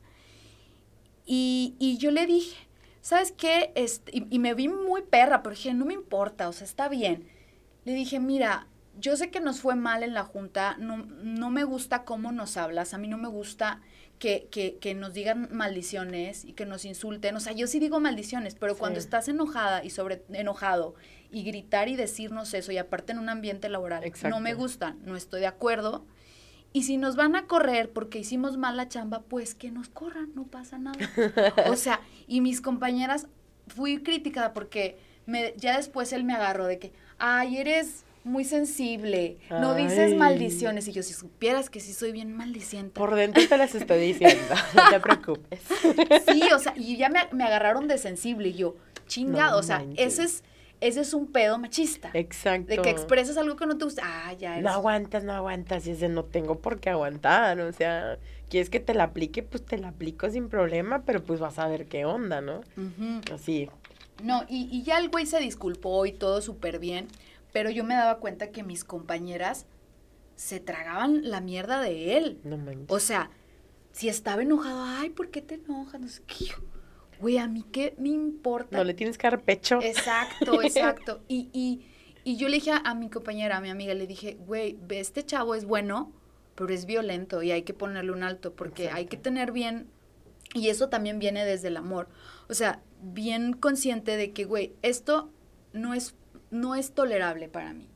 Y, 1.25 1.73
y 1.79 1.97
yo 1.97 2.11
le 2.11 2.27
dije, 2.27 2.68
¿sabes 3.01 3.31
qué? 3.31 3.71
Este, 3.75 4.11
y, 4.29 4.39
me 4.39 4.53
vi 4.53 4.67
muy 4.67 5.01
perra, 5.01 5.43
pero 5.43 5.55
dije, 5.55 5.73
no 5.73 5.85
me 5.85 5.93
importa, 5.93 6.49
o 6.49 6.53
sea, 6.53 6.65
está 6.65 6.89
bien. 6.89 7.27
Le 7.85 7.93
dije, 7.93 8.19
mira, 8.19 8.67
yo 8.99 9.15
sé 9.15 9.29
que 9.29 9.39
nos 9.39 9.61
fue 9.61 9.75
mal 9.75 10.03
en 10.03 10.13
la 10.13 10.23
junta, 10.23 10.75
no, 10.79 10.97
no 10.97 11.49
me 11.49 11.63
gusta 11.63 12.03
cómo 12.03 12.31
nos 12.31 12.57
hablas, 12.57 12.93
a 12.93 12.97
mí 12.97 13.07
no 13.07 13.17
me 13.17 13.29
gusta 13.29 13.81
que, 14.19 14.49
que, 14.51 14.77
que, 14.79 14.93
nos 14.95 15.13
digan 15.13 15.47
maldiciones 15.51 16.43
y 16.43 16.51
que 16.51 16.65
nos 16.65 16.83
insulten. 16.83 17.35
O 17.37 17.39
sea, 17.39 17.53
yo 17.53 17.67
sí 17.67 17.79
digo 17.79 18.01
maldiciones, 18.01 18.55
pero 18.55 18.77
cuando 18.77 18.99
estás 18.99 19.29
enojada 19.29 19.83
y 19.83 19.89
sobre 19.89 20.23
enojado 20.33 20.95
y 21.31 21.43
gritar 21.43 21.87
y 21.87 21.95
decirnos 21.95 22.53
eso, 22.53 22.73
y 22.73 22.77
aparte 22.77 23.13
en 23.13 23.19
un 23.19 23.29
ambiente 23.29 23.69
laboral, 23.69 24.03
no 24.29 24.39
me 24.41 24.53
gusta, 24.53 24.97
no 25.05 25.15
estoy 25.15 25.39
de 25.39 25.47
acuerdo. 25.47 26.05
Y 26.71 26.83
si 26.83 26.97
nos 26.97 27.15
van 27.15 27.35
a 27.35 27.47
correr 27.47 27.91
porque 27.91 28.19
hicimos 28.19 28.57
mal 28.57 28.77
la 28.77 28.87
chamba, 28.87 29.21
pues 29.21 29.55
que 29.55 29.71
nos 29.71 29.89
corran, 29.89 30.31
no 30.35 30.43
pasa 30.43 30.77
nada. 30.77 30.97
o 31.67 31.75
sea, 31.75 31.99
y 32.27 32.41
mis 32.41 32.61
compañeras, 32.61 33.27
fui 33.67 34.01
criticada 34.01 34.53
porque 34.53 34.99
me, 35.25 35.53
ya 35.57 35.77
después 35.77 36.13
él 36.13 36.23
me 36.23 36.33
agarró 36.33 36.65
de 36.65 36.79
que, 36.79 36.93
ay, 37.17 37.57
eres 37.57 38.05
muy 38.23 38.43
sensible, 38.43 39.37
no 39.49 39.73
dices 39.73 40.15
maldiciones. 40.15 40.87
Y 40.87 40.91
yo, 40.91 41.03
si 41.03 41.13
supieras 41.13 41.69
que 41.69 41.79
sí 41.79 41.93
soy 41.93 42.11
bien 42.11 42.35
maldiciente. 42.35 42.91
Por 42.99 43.15
dentro 43.15 43.41
te 43.47 43.57
las 43.57 43.73
estoy 43.73 43.99
diciendo, 43.99 44.55
no 44.75 44.89
te 44.89 44.99
preocupes. 44.99 45.61
sí, 46.31 46.41
o 46.53 46.59
sea, 46.59 46.73
y 46.75 46.97
ya 46.97 47.09
me, 47.09 47.21
me 47.31 47.45
agarraron 47.45 47.87
de 47.87 47.97
sensible 47.97 48.49
y 48.49 48.53
yo, 48.53 48.75
chingado, 49.07 49.57
o 49.57 49.63
sea, 49.63 49.83
ese 49.95 50.23
es 50.23 50.43
ese 50.81 51.01
es 51.01 51.13
un 51.13 51.27
pedo 51.27 51.57
machista. 51.57 52.09
Exacto. 52.13 52.67
De 52.67 52.81
que 52.81 52.89
expresas 52.89 53.37
algo 53.37 53.55
que 53.55 53.65
no 53.65 53.77
te 53.77 53.85
gusta. 53.85 54.01
Ah, 54.05 54.33
ya 54.33 54.61
No 54.61 54.69
aguantas, 54.69 55.23
no 55.23 55.33
aguantas. 55.33 55.85
Y 55.87 55.91
es 55.91 55.99
de 55.99 56.09
no 56.09 56.23
tengo 56.23 56.59
por 56.59 56.79
qué 56.79 56.89
aguantar. 56.89 57.59
O 57.59 57.71
sea, 57.73 58.17
quieres 58.49 58.69
que 58.69 58.79
te 58.79 58.93
la 58.93 59.05
aplique, 59.05 59.43
pues 59.43 59.65
te 59.65 59.77
la 59.77 59.89
aplico 59.89 60.29
sin 60.29 60.49
problema, 60.49 61.03
pero 61.05 61.23
pues 61.23 61.39
vas 61.39 61.59
a 61.59 61.67
ver 61.67 61.87
qué 61.87 62.05
onda, 62.05 62.41
¿no? 62.41 62.61
Así. 63.33 63.69
No, 64.23 64.43
y, 64.49 64.69
y 64.71 64.83
ya 64.83 64.99
el 64.99 65.09
güey 65.09 65.25
se 65.25 65.39
disculpó 65.39 66.05
y 66.05 66.11
todo 66.11 66.41
súper 66.41 66.79
bien, 66.79 67.07
pero 67.53 67.69
yo 67.69 67.83
me 67.83 67.95
daba 67.95 68.19
cuenta 68.19 68.51
que 68.51 68.63
mis 68.63 68.83
compañeras 68.83 69.65
se 70.35 70.59
tragaban 70.59 71.29
la 71.29 71.41
mierda 71.41 71.81
de 71.81 72.17
él. 72.17 72.39
No 72.43 72.57
manches. 72.57 72.85
O 72.89 72.99
sea, 72.99 73.29
si 73.91 74.07
estaba 74.07 74.41
enojado, 74.41 74.83
ay, 74.83 75.09
¿por 75.09 75.29
qué 75.29 75.41
te 75.41 75.55
enojas? 75.55 75.99
No 75.99 76.07
sé 76.07 76.21
qué 76.25 76.45
güey, 77.19 77.37
a 77.37 77.47
mí 77.47 77.63
qué 77.71 77.93
me 77.97 78.09
importa. 78.09 78.77
No 78.77 78.83
le 78.83 78.93
tienes 78.93 79.17
que 79.17 79.27
dar 79.27 79.41
pecho. 79.41 79.79
Exacto, 79.81 80.61
exacto. 80.63 81.21
Y, 81.27 81.49
y, 81.53 81.85
y 82.23 82.37
yo 82.37 82.47
le 82.47 82.55
dije 82.55 82.71
a, 82.71 82.93
mi 82.95 83.09
compañera, 83.09 83.57
a 83.57 83.61
mi 83.61 83.69
amiga, 83.69 83.93
le 83.93 84.07
dije, 84.07 84.37
güey, 84.45 84.77
este 84.89 85.23
chavo 85.25 85.55
es 85.55 85.65
bueno, 85.65 86.11
pero 86.55 86.73
es 86.73 86.85
violento 86.85 87.41
y 87.43 87.51
hay 87.51 87.63
que 87.63 87.73
ponerle 87.73 88.11
un 88.11 88.23
alto 88.23 88.53
porque 88.53 88.89
hay 88.89 89.05
que 89.05 89.17
tener 89.17 89.51
bien, 89.51 89.87
y 90.53 90.69
eso 90.69 90.89
también 90.89 91.19
viene 91.19 91.45
desde 91.45 91.67
el 91.69 91.77
amor. 91.77 92.09
O 92.49 92.53
sea, 92.53 92.81
bien 93.01 93.53
consciente 93.53 94.17
de 94.17 94.31
que, 94.31 94.45
güey, 94.45 94.73
esto 94.81 95.31
no 95.73 95.93
es, 95.93 96.15
no 96.49 96.75
es 96.75 96.93
tolerable 96.93 97.49
para 97.49 97.73
mí. 97.73 97.87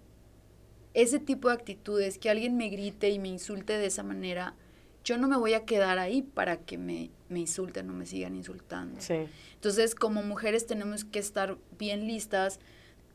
Ese 0.93 1.19
tipo 1.19 1.47
de 1.47 1.55
actitudes, 1.55 2.19
que 2.19 2.29
alguien 2.29 2.55
me 2.55 2.69
grite 2.69 3.09
y 3.09 3.17
me 3.17 3.29
insulte 3.29 3.77
de 3.77 3.87
esa 3.87 4.03
manera, 4.03 4.55
yo 5.03 5.17
no 5.17 5.27
me 5.27 5.37
voy 5.37 5.53
a 5.53 5.65
quedar 5.65 5.99
ahí 5.99 6.21
para 6.21 6.57
que 6.57 6.77
me, 6.77 7.09
me 7.29 7.39
insulten 7.39 7.89
o 7.89 7.93
me 7.93 8.05
sigan 8.05 8.35
insultando. 8.35 9.01
Sí. 9.01 9.27
Entonces, 9.55 9.95
como 9.95 10.23
mujeres 10.23 10.65
tenemos 10.65 11.03
que 11.03 11.19
estar 11.19 11.57
bien 11.77 12.07
listas 12.07 12.59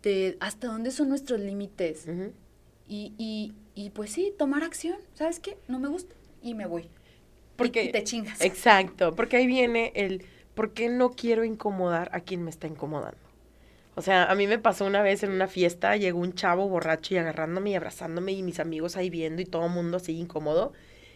de 0.03 0.37
hasta 0.41 0.69
dónde 0.69 0.91
son 0.91 1.09
nuestros 1.09 1.41
límites. 1.41 2.07
y, 2.89 3.13
y, 3.19 3.55
y, 3.75 3.91
pues 3.91 4.11
sí, 4.13 4.33
tomar 4.39 4.63
acción. 4.63 4.97
¿Sabes 5.15 5.41
qué? 5.41 5.57
No 5.67 5.79
me 5.79 5.89
gusta 5.89 6.15
y 6.43 6.55
me 6.55 6.67
voy. 6.67 6.89
Porque, 7.57 7.85
y, 7.85 7.93
te 7.93 8.05
chingas. 8.05 8.41
Exacto, 8.41 9.15
porque 9.15 9.37
ahí 9.37 9.47
viene 9.47 9.93
el 9.95 10.25
por 10.55 10.73
qué 10.73 10.89
no 10.89 11.11
quiero 11.11 11.45
incomodar 11.45 12.11
a 12.13 12.21
quien 12.21 12.43
me 12.43 12.51
está 12.51 12.67
incomodando. 12.67 13.19
O 13.95 14.03
sea, 14.03 14.25
a 14.25 14.35
mí 14.35 14.47
me 14.47 14.59
pasó 14.59 14.85
una 14.85 15.03
vez 15.03 15.23
en 15.23 15.33
una 15.33 15.49
fiesta, 15.49 15.97
llegó 15.97 16.21
un 16.21 16.35
chavo 16.35 16.69
borracho 16.69 17.15
y 17.15 17.19
agarrándome 17.19 17.71
y 17.71 17.75
abrazándome 17.75 18.33
y 18.33 18.43
mis 18.43 18.61
amigos 18.61 18.97
ahí 18.97 19.11
viendo 19.11 19.43
y 19.43 19.45
todo 19.45 19.67
el 19.67 19.73
mundo 19.73 19.97
así 19.97 20.17
incómodo. 20.17 20.73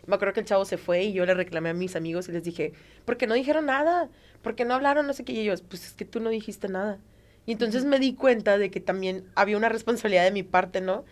Me 0.07 0.15
acuerdo 0.15 0.35
que 0.35 0.41
el 0.41 0.47
chavo 0.47 0.65
se 0.65 0.79
fue 0.79 1.05
y 1.05 1.13
yo 1.13 1.25
le 1.27 1.35
reclamé 1.35 1.71
a 1.71 1.75
mis 1.75 1.97
amigos 1.97 2.29
y 2.29 2.33
les 2.33 2.43
dije, 2.43 2.73
¿por 3.05 3.17
qué 3.17 3.27
no 3.27 3.35
dijeron 3.35 3.67
nada? 3.67 4.09
¿Por 4.43 4.55
qué 4.55 4.65
no 4.65 4.75
hablaron? 4.75 5.07
No 5.07 5.13
sé 5.13 5.25
qué. 5.25 5.33
Y 5.33 5.41
ellos, 5.41 5.63
pues 5.63 5.87
es 5.87 5.93
que 5.93 6.05
tú 6.05 6.21
no 6.21 6.31
dijiste 6.31 6.69
nada. 6.69 6.99
Y 7.47 7.53
entonces 7.53 7.85
me 7.85 7.99
di 7.99 8.15
cuenta 8.15 8.59
de 8.59 8.71
que 8.71 8.81
también 8.81 9.25
había 9.35 9.57
una 9.57 9.69
responsabilidad 9.69 10.25
de 10.25 10.31
mi 10.31 10.43
parte, 10.43 10.81
¿no? 10.81 11.05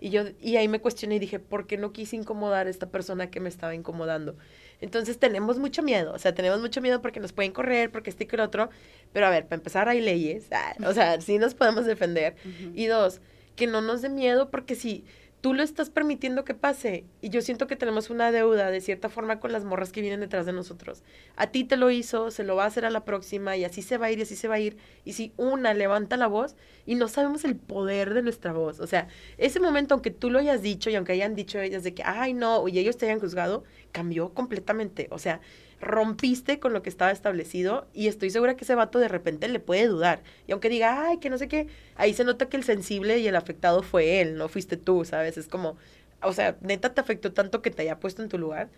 Y 0.00 0.10
yo, 0.10 0.24
y 0.40 0.56
ahí 0.56 0.68
me 0.68 0.80
cuestioné 0.80 1.16
y 1.16 1.18
dije, 1.18 1.40
¿por 1.40 1.66
qué 1.66 1.76
no 1.76 1.92
quise 1.92 2.16
incomodar 2.16 2.66
a 2.66 2.70
esta 2.70 2.88
persona 2.88 3.30
que 3.30 3.40
me 3.40 3.48
estaba 3.48 3.74
incomodando? 3.74 4.36
Entonces 4.80 5.18
tenemos 5.18 5.58
mucho 5.58 5.82
miedo, 5.82 6.12
o 6.12 6.18
sea, 6.18 6.34
tenemos 6.34 6.60
mucho 6.60 6.80
miedo 6.80 7.02
porque 7.02 7.18
nos 7.18 7.32
pueden 7.32 7.50
correr, 7.50 7.90
porque 7.90 8.10
este 8.10 8.28
y 8.30 8.34
el 8.34 8.40
otro, 8.40 8.70
pero 9.12 9.26
a 9.26 9.30
ver, 9.30 9.44
para 9.46 9.56
empezar 9.56 9.88
hay 9.88 10.00
leyes, 10.00 10.46
ah, 10.52 10.76
o 10.86 10.92
sea, 10.92 11.20
sí 11.20 11.38
nos 11.38 11.54
podemos 11.54 11.84
defender. 11.84 12.36
Y 12.74 12.86
dos, 12.86 13.20
que 13.56 13.66
no 13.66 13.80
nos 13.80 14.02
dé 14.02 14.08
miedo 14.08 14.50
porque 14.50 14.76
si 14.76 15.04
tú 15.40 15.54
lo 15.54 15.62
estás 15.62 15.90
permitiendo 15.90 16.44
que 16.44 16.54
pase. 16.54 17.04
Y 17.20 17.30
yo 17.30 17.42
siento 17.42 17.66
que 17.66 17.76
tenemos 17.76 18.10
una 18.10 18.32
deuda 18.32 18.70
de 18.70 18.80
cierta 18.80 19.08
forma 19.08 19.40
con 19.40 19.52
las 19.52 19.64
morras 19.64 19.92
que 19.92 20.00
vienen 20.00 20.20
detrás 20.20 20.46
de 20.46 20.52
nosotros. 20.52 21.02
A 21.36 21.48
ti 21.48 21.64
te 21.64 21.76
lo 21.76 21.90
hizo, 21.90 22.30
se 22.30 22.44
lo 22.44 22.56
va 22.56 22.64
a 22.64 22.66
hacer 22.66 22.84
a 22.84 22.90
la 22.90 23.04
próxima 23.04 23.56
y 23.56 23.64
así 23.64 23.82
se 23.82 23.98
va 23.98 24.06
a 24.06 24.10
ir 24.10 24.18
y 24.18 24.22
así 24.22 24.36
se 24.36 24.48
va 24.48 24.56
a 24.56 24.60
ir. 24.60 24.76
Y 25.04 25.12
si 25.12 25.32
una 25.36 25.74
levanta 25.74 26.16
la 26.16 26.26
voz 26.26 26.56
y 26.86 26.96
no 26.96 27.08
sabemos 27.08 27.44
el 27.44 27.56
poder 27.56 28.14
de 28.14 28.22
nuestra 28.22 28.52
voz. 28.52 28.80
O 28.80 28.86
sea, 28.86 29.08
ese 29.36 29.60
momento, 29.60 29.94
aunque 29.94 30.10
tú 30.10 30.30
lo 30.30 30.38
hayas 30.38 30.62
dicho 30.62 30.90
y 30.90 30.96
aunque 30.96 31.12
hayan 31.12 31.34
dicho 31.34 31.60
ellas 31.60 31.84
de 31.84 31.94
que, 31.94 32.02
ay, 32.04 32.34
no, 32.34 32.66
y 32.68 32.78
ellos 32.78 32.96
te 32.96 33.06
hayan 33.06 33.20
juzgado, 33.20 33.64
cambió 33.92 34.34
completamente. 34.34 35.08
O 35.10 35.18
sea, 35.18 35.40
rompiste 35.80 36.58
con 36.58 36.72
lo 36.72 36.82
que 36.82 36.88
estaba 36.88 37.10
establecido 37.10 37.86
y 37.94 38.08
estoy 38.08 38.30
segura 38.30 38.56
que 38.56 38.64
ese 38.64 38.74
vato 38.74 38.98
de 38.98 39.08
repente 39.08 39.48
le 39.48 39.60
puede 39.60 39.86
dudar. 39.86 40.22
Y 40.46 40.52
aunque 40.52 40.68
diga, 40.68 41.08
ay, 41.08 41.18
que 41.18 41.30
no 41.30 41.38
sé 41.38 41.48
qué, 41.48 41.68
ahí 41.96 42.14
se 42.14 42.24
nota 42.24 42.48
que 42.48 42.56
el 42.56 42.64
sensible 42.64 43.18
y 43.18 43.28
el 43.28 43.36
afectado 43.36 43.82
fue 43.82 44.20
él, 44.20 44.36
no 44.36 44.48
fuiste 44.48 44.76
tú, 44.76 45.04
¿sabes? 45.04 45.38
Es 45.38 45.48
como, 45.48 45.76
o 46.22 46.32
sea, 46.32 46.56
neta 46.60 46.94
te 46.94 47.00
afectó 47.00 47.32
tanto 47.32 47.62
que 47.62 47.70
te 47.70 47.82
haya 47.82 48.00
puesto 48.00 48.22
en 48.22 48.28
tu 48.28 48.38
lugar. 48.38 48.68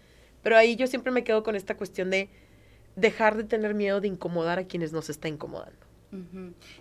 Pero 0.43 0.57
ahí 0.57 0.77
yo 0.77 0.87
siempre 0.87 1.13
me 1.13 1.25
quedo 1.25 1.43
con 1.43 1.57
esta 1.57 1.77
cuestión 1.77 2.11
de 2.11 2.29
dejar 2.97 3.37
de 3.37 3.45
tener 3.45 3.75
miedo 3.75 4.01
de 4.01 4.09
incomodar 4.09 4.59
a 4.59 4.65
quienes 4.65 4.93
nos 4.93 5.11
está 5.11 5.29
incomodando. 5.29 5.79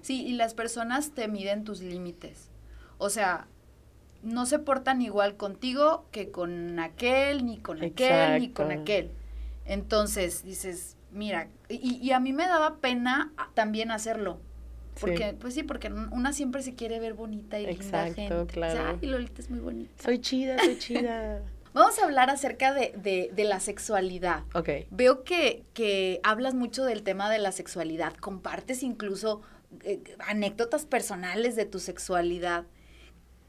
Sí, 0.02 0.26
y 0.26 0.34
las 0.34 0.54
personas 0.54 1.12
te 1.12 1.28
miden 1.28 1.64
tus 1.64 1.82
límites. 1.82 2.50
O 2.98 3.10
sea, 3.10 3.48
no 4.24 4.46
se 4.46 4.60
portan 4.60 5.02
igual 5.02 5.38
contigo 5.38 6.06
que 6.12 6.32
con 6.32 6.80
aquel, 6.80 7.46
ni 7.46 7.58
con 7.58 7.84
aquel, 7.84 8.42
ni 8.42 8.50
con 8.50 8.72
aquel. 8.72 9.12
Entonces 9.70 10.44
dices, 10.44 10.98
mira, 11.12 11.48
y, 11.70 12.12
a 12.12 12.20
mí 12.20 12.34
me 12.34 12.48
daba 12.48 12.78
pena 12.78 13.32
también 13.54 13.92
hacerlo. 13.92 14.42
Porque, 15.00 15.36
pues 15.40 15.54
sí, 15.54 15.62
porque 15.62 15.88
una 15.88 16.34
siempre 16.34 16.64
se 16.64 16.74
quiere 16.74 17.00
ver 17.00 17.14
bonita 17.14 17.60
y 17.60 17.68
linda 17.68 18.06
gente. 18.06 18.48
Claro. 18.48 18.98
y 19.00 19.06
Lolita 19.06 19.40
es 19.40 19.50
muy 19.52 19.60
bonita. 19.60 19.92
Soy 20.04 20.20
chida, 20.20 20.58
soy 20.58 20.78
chida. 20.80 21.44
Vamos 21.74 22.00
a 22.00 22.06
hablar 22.06 22.32
acerca 22.32 22.74
de, 22.74 23.32
la 23.38 23.60
sexualidad. 23.60 24.44
Ok. 24.56 24.70
Veo 24.90 25.24
que, 25.24 25.64
que, 25.76 26.20
hablas 26.24 26.56
mucho 26.56 26.84
del 26.84 27.04
tema 27.04 27.30
de 27.30 27.38
la 27.38 27.52
sexualidad, 27.52 28.16
compartes 28.16 28.82
incluso 28.82 29.44
eh, 29.84 30.02
anécdotas 30.18 30.86
personales 30.88 31.56
de 31.56 31.66
tu 31.66 31.80
sexualidad. 31.80 32.66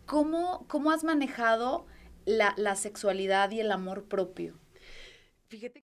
¿Cómo, 0.04 0.66
cómo 0.68 0.90
has 0.90 1.02
manejado 1.02 1.86
la, 2.26 2.52
la 2.58 2.76
sexualidad 2.76 3.50
y 3.52 3.60
el 3.60 3.72
amor 3.72 4.04
propio? 4.04 4.60
Fíjate. 5.48 5.82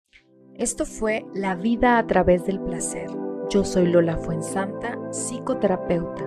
Esto 0.59 0.87
fue 0.87 1.27
La 1.35 1.55
vida 1.55 1.99
a 1.99 2.07
través 2.07 2.47
del 2.47 2.59
placer. 2.59 3.11
Yo 3.51 3.63
soy 3.63 3.89
Lola 3.89 4.17
Fuensanta, 4.17 4.97
psicoterapeuta. 5.11 6.25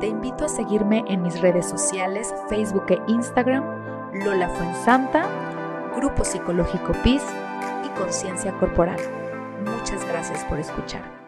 Te 0.00 0.06
invito 0.06 0.44
a 0.44 0.48
seguirme 0.48 1.02
en 1.08 1.22
mis 1.22 1.40
redes 1.40 1.66
sociales, 1.66 2.34
Facebook 2.50 2.84
e 2.90 2.98
Instagram, 3.08 3.64
Lola 4.22 4.50
Fuensanta, 4.50 5.26
Grupo 5.96 6.24
Psicológico 6.24 6.92
PIS 7.02 7.22
y 7.86 7.98
Conciencia 7.98 8.52
Corporal. 8.58 9.00
Muchas 9.64 10.06
gracias 10.06 10.44
por 10.44 10.58
escuchar. 10.58 11.19